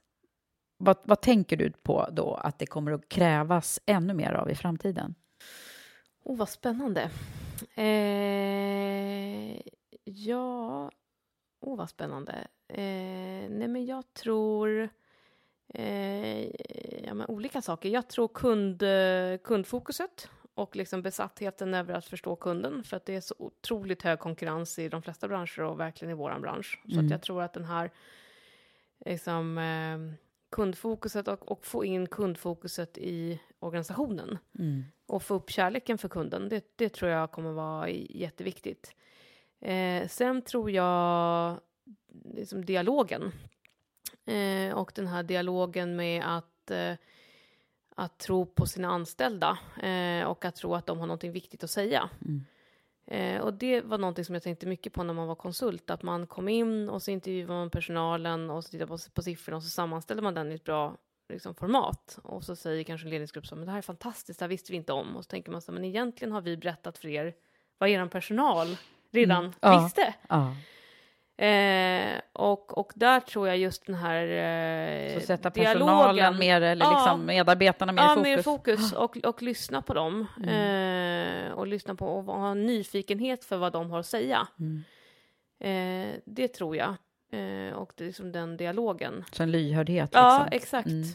[0.78, 4.56] vad, vad tänker du på då att det kommer att krävas ännu mer av i
[4.56, 5.16] framtiden?
[6.24, 7.10] Oh, vad spännande.
[7.76, 9.62] Eh,
[10.04, 10.92] ja,
[11.62, 12.34] oh, vad spännande.
[12.68, 14.90] Eh, nej, men jag tror
[15.74, 16.46] eh,
[17.06, 17.90] ja, men olika saker.
[17.90, 23.16] Jag tror kund, eh, kundfokuset och liksom besattheten över att förstå kunden, för att det
[23.16, 26.84] är så otroligt hög konkurrens i de flesta branscher och verkligen i våran bransch.
[26.94, 27.92] Så att jag tror att den här
[29.06, 30.16] liksom, eh,
[30.52, 34.38] kundfokuset och, och få in kundfokuset i organisationen
[35.06, 36.50] och få upp kärleken för kunden.
[36.50, 38.96] Det, det tror jag kommer vara jätteviktigt.
[39.62, 41.60] Eh, sen tror jag
[42.34, 43.32] liksom dialogen.
[44.26, 46.94] Eh, och den här dialogen med att, eh,
[47.96, 51.70] att tro på sina anställda eh, och att tro att de har någonting viktigt att
[51.70, 52.10] säga.
[53.08, 56.04] Eh, och det var någonting som jag tänkte mycket på när man var konsult, att
[56.04, 59.64] man kom in och så intervjuade man personalen och så tittade på, på siffrorna och
[59.64, 60.98] så sammanställde man den i ett bra
[61.30, 62.20] liksom, format.
[62.24, 64.72] Och så säger kanske en ledningsgrupp så, men det här är fantastiskt, det här visste
[64.72, 65.16] vi inte om.
[65.16, 67.34] Och så tänker man så, men egentligen har vi berättat för er
[67.78, 68.78] vad er personal
[69.12, 69.54] redan Mm.
[69.62, 69.84] Ja.
[69.84, 70.14] visste.
[70.30, 70.56] Ja.
[71.38, 76.62] Eh, och, och där tror jag just den här eh, Så sätta dialogen- personalen mer,
[76.62, 76.92] eller Ja.
[76.92, 78.26] liksom medarbetarna mer i ja, fokus.
[78.26, 80.28] mer fokus och, och lyssna på dem.
[80.44, 81.48] Mm.
[81.48, 84.48] Eh, och lyssna på och ha en nyfikenhet för vad de har att säga.
[84.60, 84.84] Mm.
[85.60, 86.90] Eh, det tror jag.
[87.32, 89.24] Eh, och det är liksom den dialogen.
[89.32, 90.10] Så en lyhördhet.
[90.14, 90.58] Ja, liksom.
[90.58, 90.88] exakt.
[90.88, 91.14] Mm.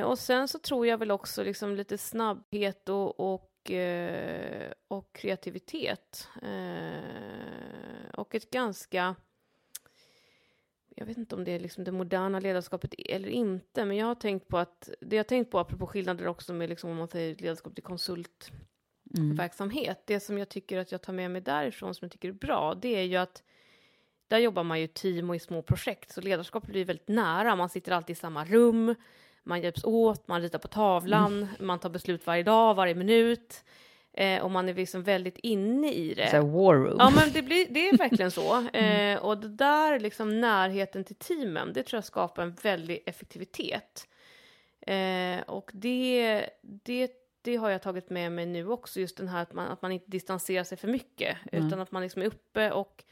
[0.00, 3.48] Eh, och sen så tror jag väl också liksom lite snabbhet och, och,
[4.88, 6.28] och kreativitet.
[6.42, 9.14] Eh, och ett ganska...
[10.96, 14.14] Jag vet inte om det är liksom det moderna ledarskapet eller inte, men jag har
[14.14, 17.36] tänkt på att det jag tänkt på apropå skillnader också med liksom om man säger
[17.36, 19.86] ledarskap till konsultverksamhet.
[19.86, 20.02] Mm.
[20.04, 22.74] Det som jag tycker att jag tar med mig därifrån som jag tycker är bra,
[22.74, 23.42] det är ju att
[24.28, 27.56] där jobbar man ju team och i små projekt, så ledarskap blir väldigt nära.
[27.56, 28.94] Man sitter alltid i samma rum,
[29.44, 31.48] man hjälps åt, man ritar på tavlan, Mm.
[31.66, 33.64] man tar beslut varje dag, varje minut.
[34.14, 36.30] Eh, och man är liksom väldigt inne i det.
[36.30, 36.96] Så war room.
[36.98, 38.54] Ja, men det, blir, det är verkligen så.
[38.72, 39.16] Mm.
[39.16, 44.08] Eh, och det där, liksom närheten till teamen, det tror jag skapar en väldig effektivitet.
[44.80, 47.10] Eh, och det, det,
[47.42, 49.92] det har jag tagit med mig nu också, just den här att man, att man
[49.92, 51.66] inte distanserar sig för mycket, Mm.
[51.66, 53.04] utan att man liksom är uppe och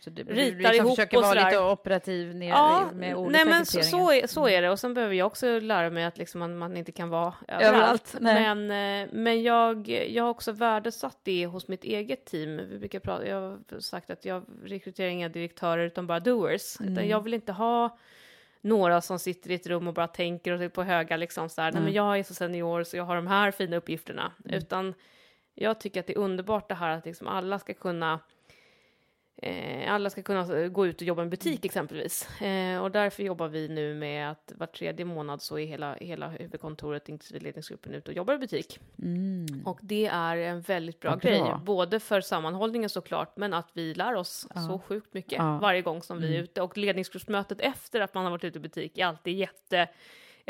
[0.00, 3.44] Så du, ritar du liksom ihop försöker och vara lite operativ ner, Ja, med olika
[3.44, 4.70] nej men så, så, är, så är det.
[4.70, 8.16] Och sen behöver jag också lära mig att liksom man, man inte kan vara överallt.
[8.20, 12.56] Men, eh, men jag, jag har också värdesatt det hos mitt eget team.
[12.56, 13.40] Vi brukar prata, jag
[13.70, 16.80] har sagt att jag rekryterar inga direktörer utan bara doers.
[16.80, 16.92] Mm.
[16.92, 17.98] Utan jag vill inte ha
[18.60, 21.72] några som sitter i ett rum och bara tänker och på höga liksom så här,
[21.72, 24.32] nej men jag är så senior så jag har de här fina uppgifterna.
[24.44, 24.56] Mm.
[24.56, 24.94] Utan
[25.54, 28.20] jag tycker att det är underbart det här att liksom alla ska kunna
[29.42, 32.40] Eh, alla ska kunna gå ut och jobba i en butik exempelvis.
[32.40, 36.28] Eh, och därför jobbar vi nu med att var tredje månad så är hela, hela
[36.28, 38.78] huvudkontoret, inklusive ledningsgruppen, ute och jobbar i butik.
[39.02, 39.46] Mm.
[39.64, 41.30] Och det är en väldigt bra bra.
[41.30, 45.58] grej, både för sammanhållningen såklart, men att vi lär oss så sjukt mycket Ja.
[45.62, 46.44] varje gång som vi är Mm.
[46.44, 46.62] ute.
[46.62, 49.88] Och ledningsgruppsmötet efter att man har varit ute i butik är alltid jätte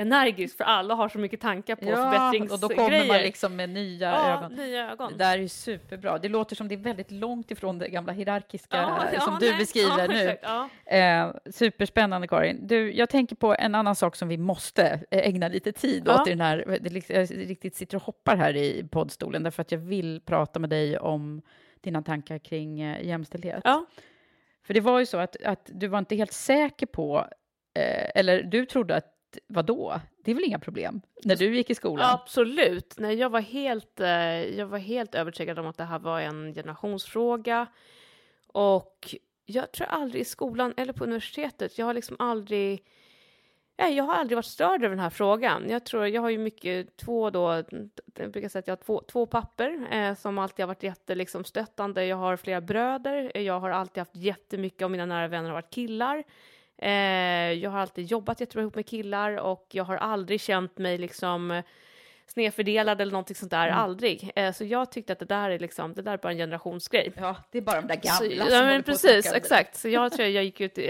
[0.00, 2.52] energiskt, för alla har så mycket tankar på Ja, förbättringsgrejer.
[2.54, 4.52] och då kommer man liksom med nya ja, ögon.
[4.52, 5.12] nya ögon.
[5.12, 6.18] Det där är superbra.
[6.18, 9.48] Det låter som det är väldigt långt ifrån det gamla hierarkiska Ja, ja, som du
[9.50, 10.36] nej, beskriver nu.
[10.96, 12.66] Eh, superspännande Karin.
[12.66, 16.26] Du, jag tänker på en annan sak som vi måste eh, ägna lite tid åt
[16.26, 19.72] i den här, det, liksom- jag riktigt sitter och hoppar här i poddstolen därför att
[19.72, 21.42] jag vill prata med dig om
[21.80, 23.62] dina tankar kring eh, jämställdhet.
[24.66, 27.26] För det var ju så att, att du var inte helt säker på,
[27.74, 29.06] eh, eller du trodde att
[29.46, 30.00] Vadå?
[30.24, 32.10] Det är väl inga problem när du gick i skolan?
[32.10, 32.94] Absolut.
[32.98, 34.08] Nej, jag, var helt, eh,
[34.58, 37.66] jag var helt övertygad om att det här var en generationsfråga.
[38.46, 39.14] Och
[39.46, 42.84] jag tror aldrig i skolan eller på universitetet, jag har liksom aldrig...
[43.78, 45.66] Nej, jag har aldrig varit störd över den här frågan.
[45.68, 47.62] Jag tror, jag har ju mycket, två då,
[48.14, 51.14] jag brukar säga att jag har två, två papper eh, som alltid har varit jätte,
[51.14, 52.06] liksom, stöttande.
[52.06, 55.74] Jag har flera bröder, jag har alltid haft jättemycket av mina nära vänner har varit
[55.74, 56.24] killar.
[56.82, 60.98] Eh, jag har alltid jobbat jättebra ihop med killar och jag har aldrig känt mig
[60.98, 61.62] liksom
[62.26, 63.78] snedfördelad eller någonting sånt där, Mm.
[63.78, 64.30] aldrig.
[64.36, 67.12] Eh, så jag tyckte att det där är liksom, det där är bara en generationsgrej.
[67.16, 69.76] Ja, det är bara de där gamla Så, som ja, men precis, exakt.
[69.76, 70.86] Så jag tror jag gick ut i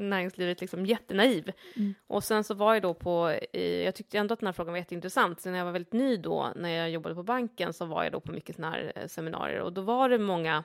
[0.00, 1.52] näringslivet liksom jättenaiv.
[1.76, 1.94] Mm.
[2.06, 3.38] Och sen så var jag då på,
[3.84, 5.40] jag tyckte ändå att den här frågan var jätteintressant.
[5.40, 8.12] Så när jag var väldigt ny då, när jag jobbade på banken, så var jag
[8.12, 9.60] då på mycket sådana här eh, seminarier.
[9.60, 10.64] Och då var det många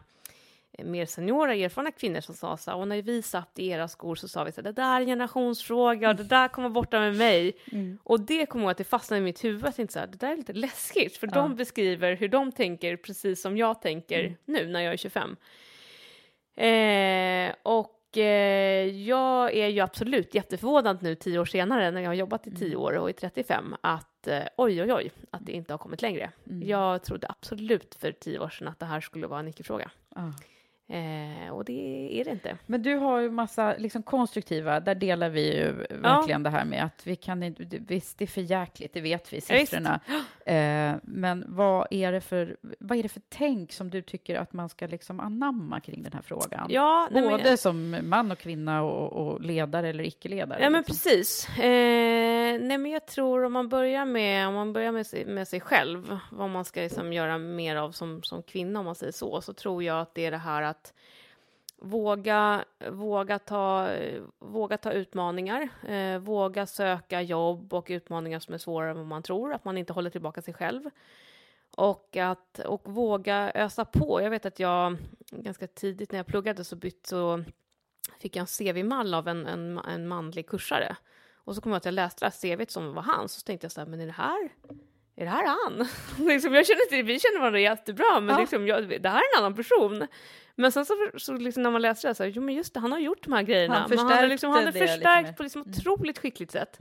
[0.83, 4.15] mer seniora, erfarna kvinnor som sa så här, och när vi satt i era skor
[4.15, 6.99] så sa vi så här, det där är en generationsfråga och det där kommer borta
[6.99, 7.57] med mig.
[7.71, 7.97] Mm.
[8.03, 10.07] Och det kommer jag att det fastnade i mitt huvud, att jag tänkte så här,
[10.07, 14.19] det där är lite läskigt, för de beskriver hur de tänker precis som jag tänker
[14.19, 14.35] Mm.
[14.45, 15.35] nu när jag är 25.
[16.55, 22.13] Eh, och eh, jag är ju absolut jätteförvånad nu tio år senare när jag har
[22.15, 22.59] jobbat i Mm.
[22.59, 26.01] tio år och i 35 att eh, oj oj oj att det inte har kommit
[26.01, 26.31] längre.
[26.49, 26.67] Mm.
[26.67, 29.91] Jag trodde absolut för tio år sedan att det här skulle vara en icke-fråga.
[30.15, 30.33] Ja.
[30.89, 32.57] Eh, och det är det inte.
[32.65, 36.83] Men du har ju massa liksom, konstruktiva, där delar vi ju verkligen det här med
[36.85, 39.99] att vi kan inte, visst det är för jäkligt, det vet vi, Ja, siffrorna.
[40.45, 44.53] Eh, men vad är, det för, vad är det för tänk som du tycker att
[44.53, 46.67] man ska liksom anamma kring den här frågan?
[46.69, 50.59] Ja, nej, men- Både som man och kvinna och, och ledare eller icke-ledare.
[50.63, 50.93] Ja, men liksom.
[50.93, 51.49] precis.
[51.59, 51.63] Eh,
[52.61, 55.59] nej, men jag tror om man börjar med, om man börjar med, sig, med sig
[55.61, 59.41] själv, vad man ska liksom göra mer av som, som kvinna, om man säger så,
[59.41, 60.78] så tror jag att det är det här att
[61.81, 63.89] våga, våga, ta,
[64.39, 69.23] våga ta utmaningar, eh, våga söka jobb och utmaningar som är svårare än vad man
[69.23, 70.89] tror, att man inte håller tillbaka sig själv.
[71.75, 74.21] Och, att, och våga ösa på.
[74.21, 74.97] Jag vet att jag
[75.31, 77.43] ganska tidigt när jag pluggade så bytt så
[78.19, 80.95] fick jag en CV-mall av en, en, en manlig kursare.
[81.33, 83.45] Och så kom jag att jag läste det här CVt som var hans, och så
[83.45, 84.49] tänkte jag så här, men är det här,
[85.19, 85.87] är det här han?
[86.27, 88.41] liksom, jag känner inte, vi känner varandra jättebra, men Ja.
[88.41, 90.07] liksom, jag, det här är en annan person.
[90.55, 92.79] Men sen så, så liksom, när man läser det så här, jo men just det,
[92.79, 93.73] han har gjort de här grejerna.
[93.73, 96.77] Han men han förstärkte liksom, han lite förstärkt på liksom otroligt skickligt sätt.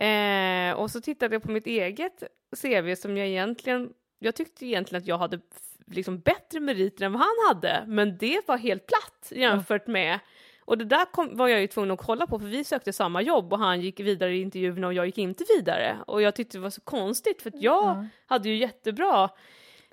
[0.00, 2.22] Eh, och så tittade jag på mitt eget
[2.62, 5.40] CV som jag egentligen, jag tyckte egentligen att jag hade
[5.86, 10.18] liksom bättre meriter än vad han hade, men det var helt platt jämfört med
[10.64, 13.22] och det där kom, var jag ju tvungen att kolla på för vi sökte samma
[13.22, 15.96] jobb och han gick vidare i intervjuerna och jag gick inte vidare.
[16.06, 19.30] Och jag tyckte det var så konstigt för jag hade ju jättebra...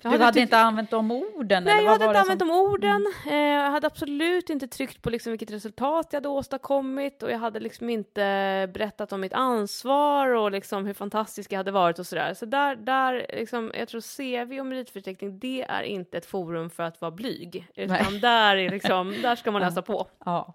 [0.02, 1.64] Du hade tyckt- inte använt de orden?
[1.64, 2.48] Nej, eller jag hade inte använt som...
[2.48, 3.06] de orden.
[3.26, 7.38] Eh, jag hade absolut inte tryckt på liksom vilket resultat jag hade åstadkommit och jag
[7.38, 8.20] hade liksom inte
[8.74, 12.34] berättat om mitt ansvar och liksom hur fantastisk jag hade varit och sådär.
[12.34, 16.82] Så där, där liksom, jag tror CV och meritförteckning, det är inte ett forum för
[16.82, 18.20] att vara blyg, utan Nej.
[18.20, 20.06] där, är liksom, där ska man läsa på.
[20.24, 20.54] Ja.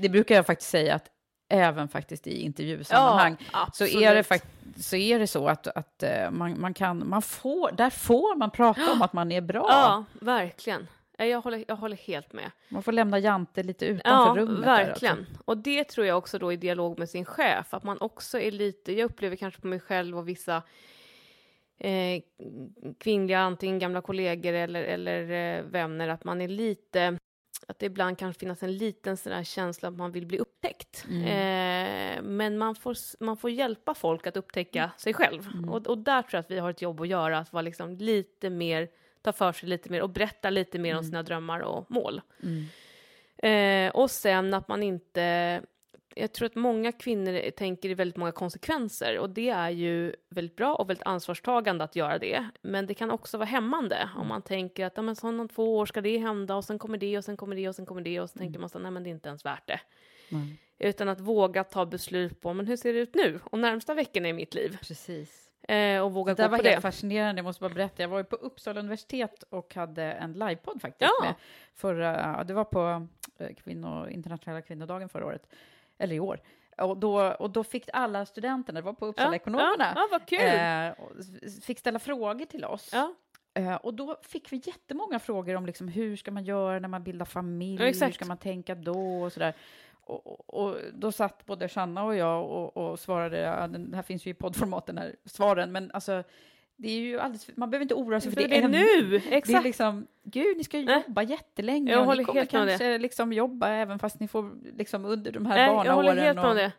[0.00, 1.10] Det brukar jag faktiskt säga att
[1.48, 3.36] även faktiskt i intervjusammanhang
[3.72, 4.46] så, är det fakt-
[4.76, 8.50] så är det så att, att eh, man, man kan, man får, där får man
[8.50, 9.66] prata om att man är bra.
[9.68, 10.86] Ja, verkligen.
[11.18, 12.50] Jag håller, jag håller helt med.
[12.68, 14.64] Man får lämna Jante lite utanför Ja, rummet.
[14.64, 15.18] där verkligen.
[15.18, 15.34] alltså.
[15.44, 18.50] Och det tror jag också då i dialog med sin chef, att man också är
[18.50, 20.62] lite, jag upplever kanske på mig själv och vissa
[21.78, 22.22] eh,
[23.00, 27.18] kvinnliga, antingen gamla kollegor eller, eller eh, vänner, att man är lite,
[27.68, 31.04] att det ibland kan finnas en liten sån känsla att man vill bli upptäckt.
[31.08, 31.24] Mm.
[31.24, 35.48] Eh, men man får, man får hjälpa folk att upptäcka sig själv.
[35.54, 35.68] Mm.
[35.68, 37.96] Och, och där tror jag att vi har ett jobb att göra, att vara liksom
[37.96, 38.88] lite mer,
[39.22, 42.20] ta för sig lite mer och berätta lite mer om sina drömmar och mål.
[42.42, 42.66] Mm.
[43.42, 45.62] Eh, och sen att man inte...
[46.20, 50.56] Jag tror att många kvinnor tänker i väldigt många konsekvenser och det är ju väldigt
[50.56, 52.48] bra och väldigt ansvarstagande att göra det.
[52.62, 55.76] Men det kan också vara hämmande om man tänker att ja, men så om två
[55.78, 58.02] år ska det hända och sen kommer det och sen kommer det och sen kommer
[58.02, 59.80] det och så tänker man så nej men det är inte ens värt det.
[60.28, 60.56] Nej.
[60.78, 64.28] Utan att våga ta beslut på men hur ser det ut nu och närmsta veckorna
[64.28, 64.78] i mitt liv.
[64.82, 65.46] Precis.
[65.68, 66.80] Eh, och våga Det gå var på helt det.
[66.82, 68.02] fascinerande, jag måste bara berätta.
[68.02, 71.10] Jag var ju på Uppsala universitet och hade en livepodd faktiskt.
[71.20, 71.24] Ja.
[71.26, 71.34] Med
[71.74, 73.06] förra, det var på
[73.38, 75.46] eh, kvinno, internationella kvinnodagen förra året,
[76.00, 76.40] eller i år.
[76.78, 79.34] Och då, och då fick alla studenterna, det var på Uppsala Ja,
[79.92, 80.08] ja,
[80.42, 82.90] eh, fick ställa frågor till oss.
[82.92, 83.14] Ja.
[83.54, 87.04] Eh, och då fick vi jättemånga frågor om liksom, hur ska man göra när man
[87.04, 89.54] bildar familj, hur ska man tänka då och sådär.
[89.90, 94.02] Och, och, och då satt både Shanna och jag och, och svarade, ja, den här
[94.02, 96.22] finns ju i poddformat den här svaren, men alltså
[96.82, 98.78] det är ju alldeles, man behöver inte oroa sig för, För det är ännu.
[98.78, 99.64] nu, Det är exakt.
[99.64, 102.46] liksom, gud, ni ska jobba jättelänge Jag och ni kommer det.
[102.46, 105.94] kanske liksom jobba även fast ni får liksom under de här jag barnaåren.
[106.08, 106.72] håller helt med om och, det.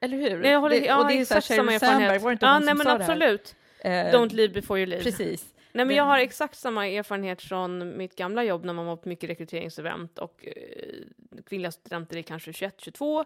[0.00, 0.38] Eller hur?
[0.38, 2.22] Nej, jag håller, det, ja, och det är exakt samma erfarenhet.
[2.22, 3.12] var det inte ja, hon nej, som men sa det här?
[3.12, 3.54] absolut.
[3.80, 5.02] Eh, Don't leave before you leave.
[5.04, 5.44] Precis.
[5.72, 8.96] Nej, men Det- jag har exakt samma erfarenhet från mitt gamla jobb när man var
[8.96, 13.24] på mycket rekryteringsevent och eh, kvinnliga studenter är kanske 21-22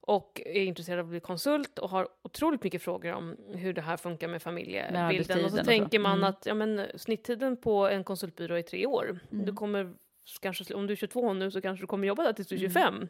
[0.00, 3.80] och är intresserade av att bli konsult och har otroligt mycket frågor om hur det
[3.80, 5.44] här funkar med familjebilden.
[5.44, 6.28] Och så tänker man Mm.
[6.30, 9.18] att ja, men, snitttiden på en konsultbyrå är tre år.
[9.32, 9.44] Mm.
[9.46, 9.94] Du kommer,
[10.40, 12.58] kanske, om du är 22 nu så kanske du kommer jobba där tills du är
[12.60, 12.70] Mm.
[12.72, 13.08] 25.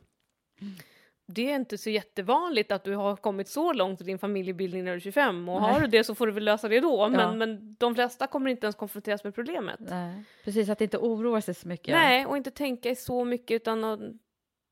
[1.32, 4.90] Det är inte så jättevanligt att du har kommit så långt i din familjebildning när
[4.90, 5.72] du är 25 och Nej.
[5.72, 7.08] har du det så får du väl lösa det då.
[7.08, 7.32] Men, Ja.
[7.34, 9.80] men de flesta kommer inte ens konfronteras med problemet.
[9.80, 11.94] Nej, precis, att inte oroa sig så mycket.
[11.94, 14.00] Nej, och inte tänka i så mycket utan att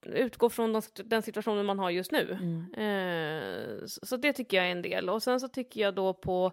[0.07, 2.33] utgå från de, den situationen man har just nu.
[2.33, 2.75] Mm.
[2.75, 5.11] Eh, så, så det tycker jag är en del.
[5.11, 6.53] Och sen så tycker jag då på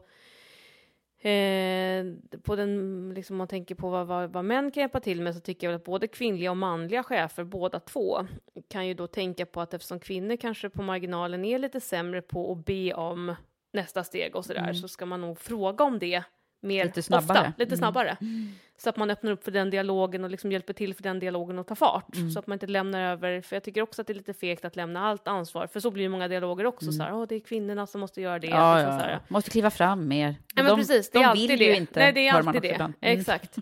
[1.26, 2.06] Eh,
[2.44, 5.42] på den, liksom man tänker på vad, vad, vad män kan hjälpa till med så
[5.42, 8.28] tycker jag väl att både kvinnliga och manliga chefer, båda två,
[8.70, 12.52] kan ju då tänka på att eftersom kvinnor kanske på marginalen är lite sämre på
[12.52, 13.36] att be om
[13.74, 14.76] nästa steg och sådär, Mm.
[14.76, 16.24] så ska man nog fråga om det
[16.66, 17.40] mer Lite snabbare.
[17.40, 17.78] ofta, lite Mm.
[17.78, 18.18] snabbare.
[18.78, 21.60] Så att man öppnar upp för den dialogen och liksom hjälper till för den dialogen
[21.60, 22.16] att ta fart.
[22.16, 22.32] Mm.
[22.32, 24.66] Så att man inte lämnar över, för jag tycker också att det är lite fegt
[24.66, 27.36] att lämna allt ansvar, för så blir ju många dialoger också, så här, åh det
[27.36, 28.48] är kvinnorna som måste göra det.
[28.48, 28.60] Mm.
[28.60, 29.12] Ja, liksom så ja, här.
[29.14, 29.20] ja.
[29.28, 30.36] Måste kliva fram mer.
[30.56, 31.66] Ja, men de, precis, det de är alltid vill det.
[31.66, 32.76] ju inte, Nej, det är alltid det.
[32.80, 32.94] Mm.
[33.02, 33.56] Exakt.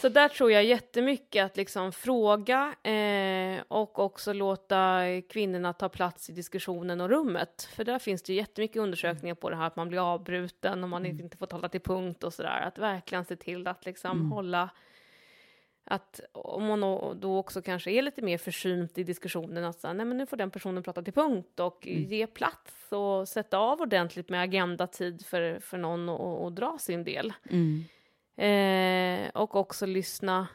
[0.00, 6.30] Så där tror jag jättemycket att liksom fråga eh, och också låta kvinnorna ta plats
[6.30, 7.68] i diskussionen och rummet.
[7.72, 11.04] För där finns det jättemycket undersökningar på det här att man blir avbruten och man
[11.06, 11.20] Mm.
[11.20, 12.60] inte får tala till punkt och sådär.
[12.60, 14.70] Att verkligen se till att liksom hålla
[15.84, 16.80] att om man
[17.20, 20.36] då- också kanske är lite mer försynt i diskussionen att säga, nej men nu får
[20.36, 25.60] den personen prata till punkt och ge plats och sätta av ordentligt med agendatid för,
[25.60, 26.08] för någon
[26.46, 27.32] att dra sin del.
[27.50, 27.84] Mm.
[28.44, 30.46] Eh, och också lyssna,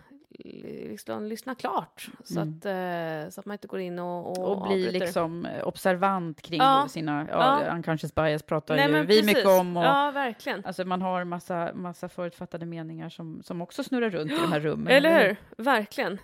[0.89, 2.49] lyssna, lyssna klart så, Mm.
[2.59, 5.05] att, eh, så att man inte går in och, och, Och bli avbryter.
[5.05, 6.87] liksom eh, observant kring Ja.
[6.89, 7.75] sina, ja, Ja.
[7.75, 9.25] unconscious bias pratar Nej, ju vi precis.
[9.25, 9.77] mycket om.
[9.77, 10.65] Och, Ja, verkligen.
[10.65, 14.59] Alltså man har massa, massa förutfattade meningar som, som också snurrar runt i de här
[14.69, 14.87] rummen.
[14.87, 15.63] Eller hur?
[15.63, 16.17] Verkligen.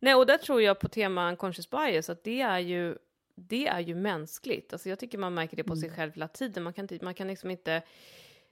[0.00, 2.96] Nej, och där tror jag på tema unconscious bias att det är ju
[3.38, 4.72] det är ju mänskligt.
[4.72, 5.96] Alltså jag tycker man märker det på sig Mm.
[5.96, 6.62] själv hela tiden.
[6.62, 7.82] Man kan, man kan liksom inte...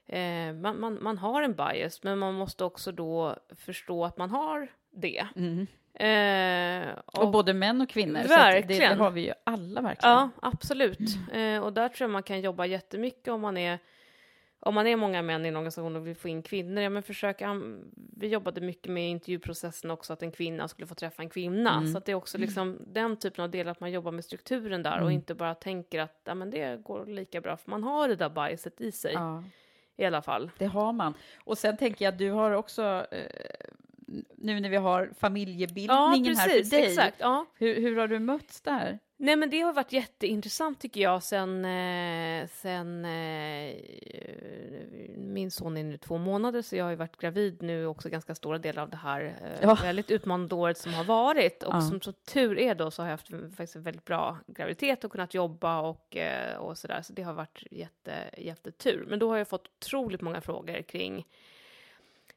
[0.07, 4.29] Eh, man, man, man har en bias, men man måste också då förstå att man
[4.29, 5.27] har det.
[5.35, 5.67] Mm.
[5.93, 8.19] Eh, Och både män och kvinnor.
[8.19, 8.99] Så att det, det Verkligen.
[8.99, 10.13] har vi ju alla verkligen.
[10.15, 10.99] Ja, absolut.
[11.33, 13.79] Eh, och där tror jag man kan jobba jättemycket om man är
[14.59, 17.03] om man är många män i en organisation och vill få in kvinnor, ja men
[17.03, 17.41] försök,
[18.17, 21.73] vi jobbade mycket med intervjuprocessen också, att en kvinna skulle få träffa en kvinna.
[21.77, 21.87] Mm.
[21.91, 24.83] Så att det är också liksom den typen av delar, att man jobbar med strukturen
[24.83, 25.11] där och Mm.
[25.11, 28.29] inte bara tänker att ja, men det går lika bra, för man har det där
[28.29, 29.43] biaset i sig Ja,
[29.97, 30.51] i alla fall.
[30.57, 31.13] det har man.
[31.43, 33.69] Och sen tänker jag att du har också, eh,
[34.37, 37.17] nu när vi har Ja, familjebildningen här precis, för dig, exakt.
[37.19, 37.45] Ja.
[37.57, 38.99] hur, hur har du mötts där?
[39.17, 43.75] Nej, men det har varit jätteintressant tycker jag sen, eh, sen eh,
[45.17, 48.35] min son är nu två månader, så jag har ju varit gravid nu också ganska
[48.35, 49.77] stora delar av det här eh, Ja.
[49.81, 51.63] väldigt utmanande året som har varit.
[51.63, 51.81] Och Ja.
[51.81, 55.11] som så tur är då så har jag haft faktiskt en väldigt bra graviditet och
[55.11, 59.05] kunnat jobba och, eh, och sådär, så det har varit jätte, jättetur.
[59.09, 61.25] Men då har jag fått otroligt många frågor kring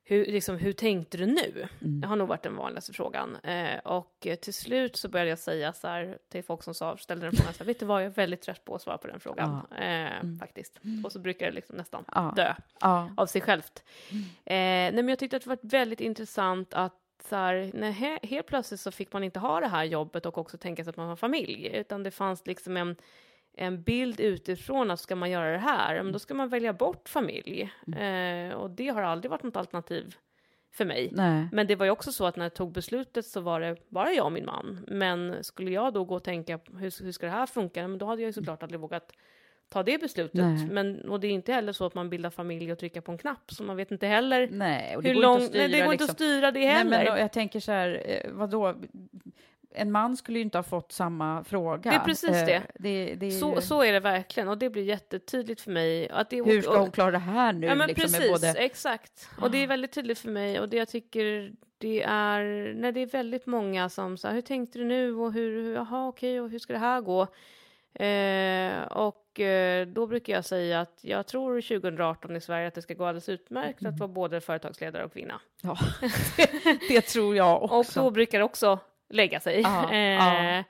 [0.08, 1.68] hur, liksom, hur tänkte du nu?
[1.82, 2.00] Mm.
[2.00, 3.36] Det har nog varit den vanligaste frågan.
[3.36, 7.26] Eh, och till slut så började jag säga så här till folk som sa, ställde
[7.26, 9.06] den frågan, så här, vet du vad, jag är väldigt trött på att svara på
[9.06, 9.66] den frågan.
[9.78, 10.80] Eh, Faktiskt.
[11.04, 12.32] Och så brukar det liksom nästan Ja.
[12.36, 13.10] dö Ja.
[13.16, 13.82] av sig självt.
[14.10, 16.94] Eh, nej, men jag tyckte att det var väldigt intressant att
[17.28, 20.38] så här, nej, he- helt plötsligt så fick man inte ha det här jobbet och
[20.38, 22.96] också tänka sig att man har familj, utan det fanns liksom en,
[23.58, 27.08] en bild utifrån att ska man göra det här, men då ska man välja bort
[27.08, 27.70] familj.
[27.96, 30.14] Eh, och det har aldrig varit något alternativ
[30.72, 31.10] för mig.
[31.12, 31.48] Nej.
[31.52, 34.12] Men det var ju också så att när jag tog beslutet så var det bara
[34.12, 34.84] jag och min man.
[34.88, 37.88] Men skulle jag då gå och tänka, hur, hur ska det här funka?
[37.88, 39.12] Men då hade jag ju såklart aldrig vågat
[39.68, 40.34] ta det beslutet.
[40.34, 40.68] Nej.
[40.70, 43.18] Men, och det är inte heller så att man bildar familj och trycker på en
[43.18, 45.42] knapp, så man vet inte heller Nej, och det hur går långt...
[45.42, 45.68] inte att styra.
[45.68, 46.12] nej, det går inte liksom.
[46.12, 47.04] att styra det Nej, heller.
[47.04, 48.74] men då, jag tänker så här, eh, vadå?
[49.78, 51.90] En man skulle ju inte ha fått samma fråga.
[51.90, 52.62] Det är precis Eh, det.
[52.78, 56.08] det, det är så, ju- så är det verkligen, och det blir jättetydligt för mig.
[56.10, 57.66] Att det, Hur ska och- hon klara det här nu?
[57.66, 58.48] Ja, men liksom, precis, både...
[58.52, 59.28] exakt.
[59.40, 63.00] Och det är väldigt tydligt för mig och det jag tycker det är, när det
[63.00, 66.40] är väldigt många som så här, hur tänkte du nu och hur, hur jaha okej
[66.40, 67.26] och hur ska det här gå?
[67.94, 72.82] Eh, och eh, då brukar jag säga att jag tror 2018 i Sverige att det
[72.82, 73.92] ska gå alldeles utmärkt Mm.
[73.94, 75.40] att vara både företagsledare och kvinna.
[75.62, 75.78] Ja,
[76.88, 78.02] det tror jag Och också.
[78.02, 78.78] då brukar det också
[79.10, 80.64] lägga sig Ja, eh, ja.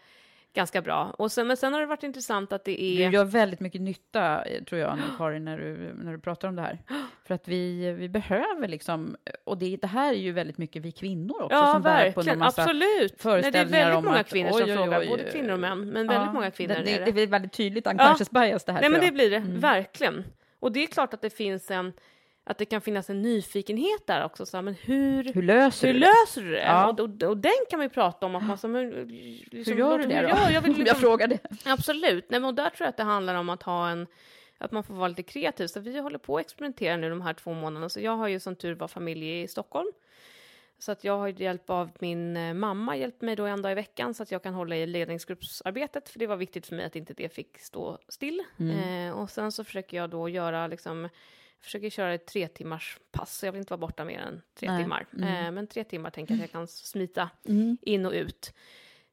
[0.54, 1.14] ganska bra.
[1.18, 3.10] Och sen, men sen har det varit intressant att det Du är...
[3.10, 6.62] gör väldigt mycket nytta, tror jag, nu, Karin, när du, när du pratar om det
[6.62, 6.78] här.
[7.26, 10.92] För att vi, vi behöver liksom, och det, det här är ju väldigt mycket vi
[10.92, 12.84] kvinnor också Ja, som bär på en massa Absolut.
[12.84, 15.52] Nej, det är föreställningar väldigt många att, kvinnor oj, som oj, frågar, oj, både kvinnor
[15.52, 18.64] och män, men väldigt många kvinnor det, är det, det är väldigt tydligt unconscious bias
[18.64, 19.60] det här, Nej, men det blir det, Mm.
[19.60, 20.24] verkligen.
[20.60, 21.92] Och det är klart att det finns en,
[22.48, 25.94] att det kan finnas en nyfikenhet där också, så här, men hur, Hur löser hur
[25.94, 26.06] du det?
[26.06, 26.62] löser du det?
[26.62, 26.88] Ja.
[26.90, 28.90] Och, och, och den kan man ju prata om, att man så, men,
[29.50, 30.28] liksom, Hur gör du det då?
[30.28, 30.52] jag?
[30.52, 31.38] jag liksom- frågar det.
[31.64, 34.06] Absolut, Nej, men och där tror jag att det handlar om att ha en
[34.58, 35.66] att man får vara lite kreativ.
[35.66, 37.88] Så vi håller på att experimentera nu de här två månaderna.
[37.88, 39.88] Så jag har ju som tur var familj i Stockholm.
[40.78, 43.74] Så att jag har hjälp av min eh, mamma, hjälpt mig då en dag i
[43.74, 46.08] veckan så att jag kan hålla i ledningsgruppsarbetet.
[46.08, 48.42] För det var viktigt för mig att inte det fick stå still.
[48.58, 51.10] Eh, och sen så försöker jag då göra liksom, jag
[51.60, 53.38] försöker köra ett tre timmars pass.
[53.38, 54.82] Så jag vill inte vara borta mer än tre Nej.
[54.82, 55.06] timmar.
[55.12, 57.76] Eh, men tre timmar tänker jag att jag kan smita Mm.
[57.82, 58.54] in och ut.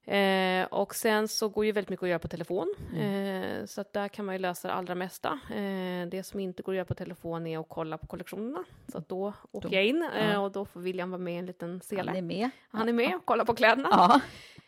[0.08, 3.94] Eh, och sen så går ju väldigt mycket att göra på telefon, eh, så att
[3.94, 5.40] där kan man ju lösa det allra mesta.
[5.56, 8.98] Eh, det som inte går att göra på telefon är att kolla på kollektionerna, så
[8.98, 10.40] att då åker Då- jag in eh, ja.
[10.40, 12.10] och då får William vara med i en liten sele.
[12.12, 12.50] Han är med.
[12.70, 13.88] Han är med och kollar på kläderna.
[13.92, 14.22] Ja,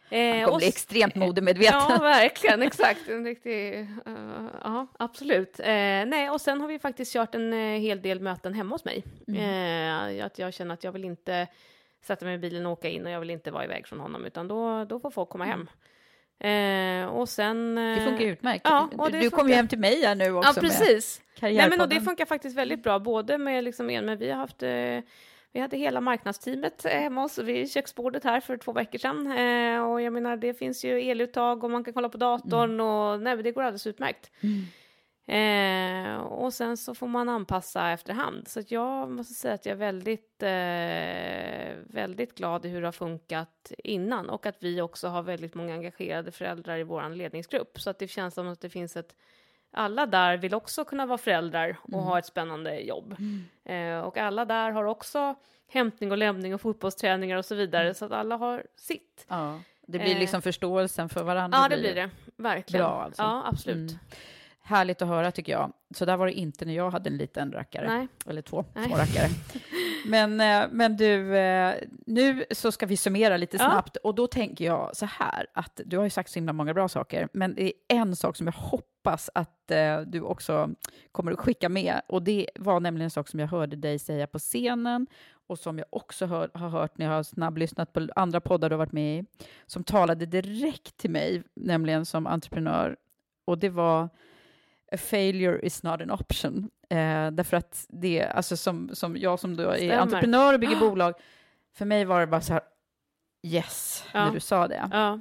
[0.09, 1.81] han kommer och bli extremt modemedveten.
[1.89, 3.09] Ja, verkligen, exakt.
[3.09, 3.85] En riktig, eh,
[4.63, 5.59] ja, absolut.
[5.59, 5.65] Eh,
[6.05, 9.03] nej, och sen har vi faktiskt kört en eh, hel del möten hemma hos mig.
[9.27, 10.19] Mm.
[10.19, 11.47] Eh, att jag känner att jag vill inte
[12.01, 14.25] sätta mig i bilen och åka in och jag vill inte vara iväg från honom,
[14.25, 15.69] utan då, då får folk komma hem.
[16.39, 17.77] Eh, och sen...
[17.77, 17.95] Mm.
[17.95, 18.61] Det funkar eh, utmärkt.
[18.63, 19.49] Ja, och det du kom funkar.
[19.49, 21.21] ju hem till mig här nu också Ja, precis.
[21.41, 24.37] Nej, men och det funkar faktiskt väldigt bra, både med liksom en, men vi har
[24.37, 24.99] haft eh,
[25.57, 29.31] vi hade hela marknadsteamet eh, hemma hos vid köksbordet här för två veckor sedan.
[29.31, 32.85] Eh, och jag menar, det finns ju eluttag och man kan kolla på datorn Mm.
[32.85, 34.31] och nej, men det går alldeles utmärkt.
[35.27, 38.47] Eh, och sen så får man anpassa efterhand.
[38.47, 42.91] Så jag måste säga att jag är väldigt, eh, väldigt glad i hur det har
[42.91, 47.79] funkat innan och att vi också har väldigt många engagerade föräldrar i vår ledningsgrupp.
[47.79, 49.15] Så att det känns som att det finns ett
[49.78, 52.05] alla där vill också kunna vara föräldrar och Mm.
[52.05, 53.15] ha ett spännande jobb.
[53.65, 55.36] Eh, och alla där har också
[55.71, 57.93] hämtning och lämning och fotbollsträningar och så vidare, Mm.
[57.93, 59.25] så att alla har sitt.
[59.28, 61.57] Ja, det blir Eh, liksom förståelsen för varandra.
[61.61, 62.09] Ja, det blir det.
[62.36, 62.86] Verkligen.
[62.86, 63.21] Bra, alltså.
[63.21, 63.91] Ja, absolut.
[63.91, 63.99] Mm.
[64.61, 65.73] Härligt att höra tycker jag.
[65.95, 67.88] Så där var det inte när jag hade en liten rackare.
[67.97, 68.07] Nej.
[68.30, 68.86] Eller två Nej.
[68.86, 69.28] små rackare.
[70.05, 71.75] Men, eh, men du, eh,
[72.05, 73.63] nu så ska vi summera lite Ja.
[73.69, 76.73] snabbt och då tänker jag så här att du har ju sagt så himla många
[76.73, 80.69] bra saker, men det är en sak som jag hoppas att eh, du också
[81.11, 84.27] kommer att skicka med och det var nämligen en sak som jag hörde dig säga
[84.27, 85.07] på scenen
[85.47, 88.73] och som jag också hör, har hört när jag har snabblyssnat på andra poddar du
[88.75, 89.25] har varit med i,
[89.65, 92.97] som talade direkt till mig, nämligen som entreprenör
[93.45, 94.09] och det var
[94.91, 96.69] a failure is not an option.
[96.89, 99.97] Eh, därför att det, alltså som, som jag som då är Stämmer.
[99.97, 101.13] entreprenör och bygger bolag,
[101.77, 102.61] för mig var det bara så här,
[103.47, 104.25] yes, Ja.
[104.25, 104.89] när du sa det.
[104.91, 105.19] Ja.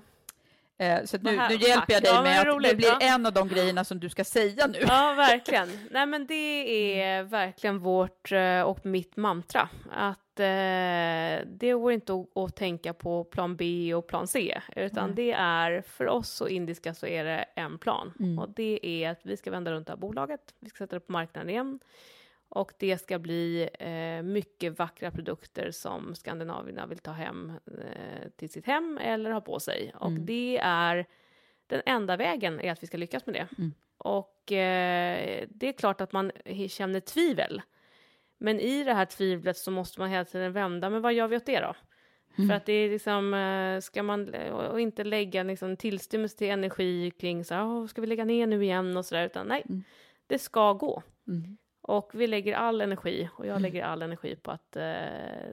[0.79, 2.97] Eh, så nu, här- nu hjälper jag dig Ja, med vad att roligt, det blir
[3.03, 4.79] en av de grejerna som du ska säga nu.
[4.89, 5.69] Ja, verkligen.
[5.91, 6.35] Nej, men det
[7.03, 9.69] är verkligen vårt eh, och mitt mantra.
[9.93, 15.07] Att eh, det går inte att, att tänka på plan B och plan C, utan
[15.07, 15.17] Nej.
[15.17, 18.13] det är för oss och indiska så är det en plan.
[18.21, 18.39] Mm.
[18.39, 21.01] Och det är att vi ska vända runt det här bolaget, vi ska sätta det
[21.01, 21.81] på marknaden igen.
[22.49, 28.51] Och det ska bli eh, mycket vackra produkter som skandinavierna vill ta hem eh, till
[28.51, 29.93] sitt hem eller ha på sig.
[29.95, 30.27] Och Mm.
[30.27, 31.07] det är
[31.67, 33.49] den enda vägen är att vi ska lyckas med det.
[33.59, 33.73] Mm.
[33.99, 36.33] Och eh, det är klart att man
[36.69, 37.63] känner tvivel.
[38.39, 41.37] Men i det här tvivlet så måste man hela tiden vända, men vad gör vi
[41.37, 41.75] åt det då?
[42.39, 42.49] Mm.
[42.49, 44.35] För att det är liksom, eh, ska man
[44.73, 48.47] och inte lägga liksom tillstymmelse till energi kring så här, "Åh, ska vi lägga ner
[48.47, 49.83] nu igen och så där, utan nej, Mm.
[50.27, 51.03] det ska gå.
[51.29, 51.57] Mm.
[51.83, 55.53] Och vi lägger all energi, och jag lägger all energi på att eh,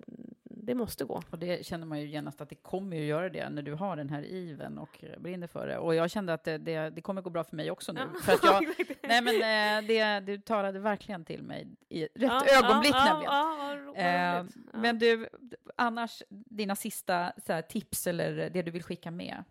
[0.65, 1.21] det måste gå.
[1.29, 3.95] Och det känner man ju genast att det kommer ju göra det när du har
[3.95, 5.77] den här iven och brinner för det.
[5.77, 8.01] Och jag kände att det, det, det kommer gå bra för mig också nu.
[8.13, 8.19] Ja.
[8.21, 8.63] För att jag,
[9.01, 13.33] nej men eh, det, du talade verkligen till mig i rätt Ja, ögonblick ja, nämligen.
[13.33, 14.45] Ja, Eh.
[14.73, 15.29] Men du,
[15.75, 19.43] annars dina sista här, tips eller det du vill skicka med?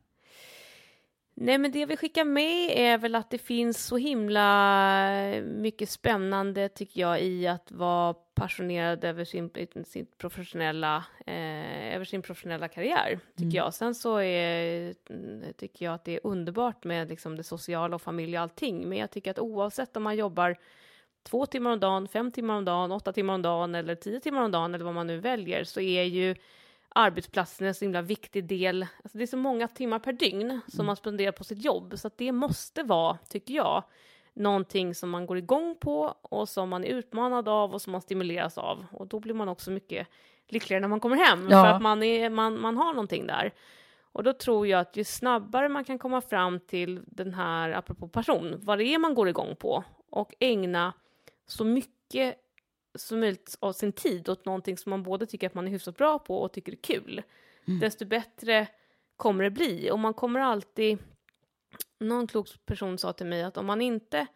[1.45, 5.89] Nej, men det jag vill skicka med är väl att det finns så himla mycket
[5.91, 9.51] spännande, tycker jag, i att vara passionerad över sin,
[9.85, 13.55] sin professionella, eh, över sin professionella karriär, tycker Mm.
[13.55, 13.75] jag.
[13.75, 18.03] Sen så är, mm, tycker jag att det är underbart med liksom det sociala och
[18.03, 20.57] familj och allting, men jag tycker att oavsett om man jobbar
[21.23, 24.43] två timmar om dagen, fem timmar om dagen, åtta timmar om dagen eller tio timmar
[24.43, 26.35] om dagen eller vad man nu väljer, så är ju
[26.95, 28.83] arbetsplatsen en så himla viktig del.
[29.05, 32.07] Alltså det är så många timmar per dygn som man spenderar på sitt jobb, så
[32.07, 33.83] att det måste vara, tycker jag,
[34.35, 38.01] någonting som man går igång på och som man är utmanad av och som man
[38.01, 38.87] stimuleras av.
[38.93, 40.09] Och då blir man också mycket
[40.49, 41.65] lyckligare när man kommer hem, Ja.
[41.65, 43.53] för att man, är, man, man har någonting där.
[44.13, 48.09] Och då tror jag att ju snabbare man kan komma fram till den här, apropå
[48.09, 50.93] passion, vad det är man går igång på och ägna
[51.47, 52.37] så mycket
[52.95, 55.97] som möjligt av sin tid åt någonting som man både tycker att man är hyfsat
[55.97, 57.23] bra på och tycker är kul,
[57.81, 58.67] desto bättre
[59.17, 59.91] kommer det bli.
[59.91, 60.99] Och man kommer alltid...
[61.99, 64.27] Någon klok person sa till mig att om man inte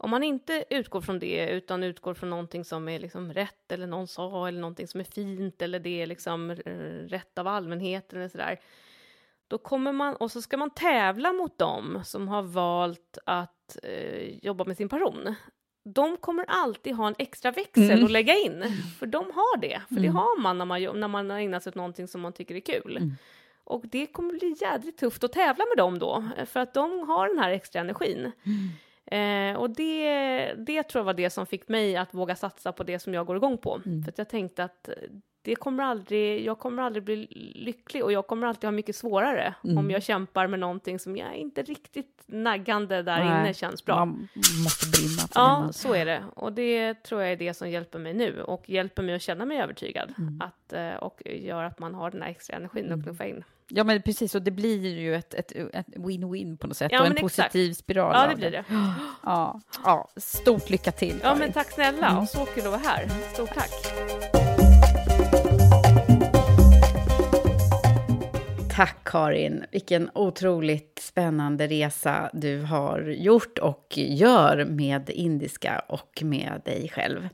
[0.00, 3.86] om man inte utgår från det utan utgår från någonting som är liksom rätt eller
[3.86, 6.50] någon sa eller någonting som är fint eller det är liksom
[7.08, 8.60] rätt av allmänheten eller sådär.
[9.48, 14.44] Då kommer man, och så ska man tävla mot dem som har valt att eh,
[14.44, 15.34] jobba med sin passion.
[15.94, 18.04] De kommer alltid ha en extra växel Mm.
[18.04, 18.64] att lägga in,
[18.98, 19.80] för de har det.
[19.88, 20.16] För det Mm.
[20.16, 22.60] har man när man, när man har ägnat sig åt någonting som man tycker är
[22.60, 22.96] kul.
[22.96, 23.12] Mm.
[23.64, 27.28] Och det kommer bli jädrigt tufft att tävla med dem då, för att de har
[27.28, 28.32] den här extra energin.
[29.06, 32.82] Eh, och det, det tror jag var det som fick mig att våga satsa på
[32.82, 33.80] det som jag går igång på.
[33.86, 34.02] Mm.
[34.02, 34.88] För att jag tänkte att
[35.48, 39.54] det kommer aldrig, jag kommer aldrig bli lycklig och jag kommer alltid ha mycket svårare
[39.64, 39.78] Mm.
[39.78, 43.96] om jag kämpar med någonting som jag inte riktigt naggande där Nej, inne känns bra.
[43.96, 44.28] Man
[44.64, 46.22] måste brinna för det Ja, man- så är det.
[46.36, 49.44] Och det tror jag är det som hjälper mig nu och hjälper mig att känna
[49.44, 50.40] mig övertygad Mm.
[50.40, 53.44] att, eh, och gör att man har den här extra energin att knuffa in.
[53.70, 57.00] Ja, men precis, och det blir ju ett, ett, ett win-win på något sätt Ja,
[57.00, 57.22] och en exakt.
[57.52, 58.64] positiv spiral Ja, det blir det.
[59.22, 61.38] Ja, ja, stort lycka till, Ja, Karin.
[61.38, 62.18] men tack snälla Mm.
[62.18, 63.08] och så kul att vara här.
[63.34, 64.37] Stort tack.
[68.78, 76.60] Tack Karin, vilken otroligt spännande resa du har gjort och gör med indiska och med
[76.64, 77.28] dig själv.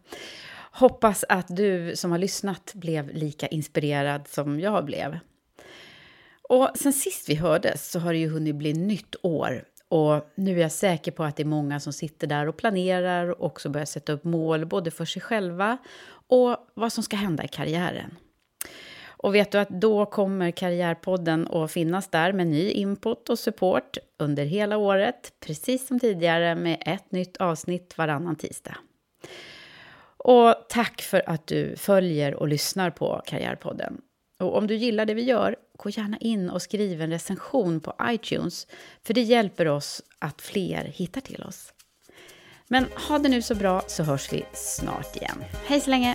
[0.70, 5.18] Hoppas att du som har lyssnat blev lika inspirerad som jag blev.
[6.48, 10.56] Och sen sist vi hördes så har det ju hunnit bli nytt år och nu
[10.56, 13.68] är jag säker på att det är många som sitter där och planerar och också
[13.68, 15.78] börjar sätta upp mål både för sig själva
[16.28, 18.16] och vad som ska hända i karriären.
[19.24, 23.98] Och vet du att då kommer Karriärpodden att finnas där med ny input och support
[24.18, 28.76] under hela året, precis som tidigare med ett nytt avsnitt varannan tisdag.
[30.16, 34.00] Och tack för att du följer och lyssnar på Karriärpodden.
[34.40, 37.94] Och om du gillar det vi gör, gå gärna in och skriv en recension på
[38.02, 38.66] iTunes,
[39.02, 41.72] för det hjälper oss att fler hittar till oss.
[42.68, 45.44] Men ha det nu så bra så hörs vi snart igen.
[45.66, 46.14] Hej så länge!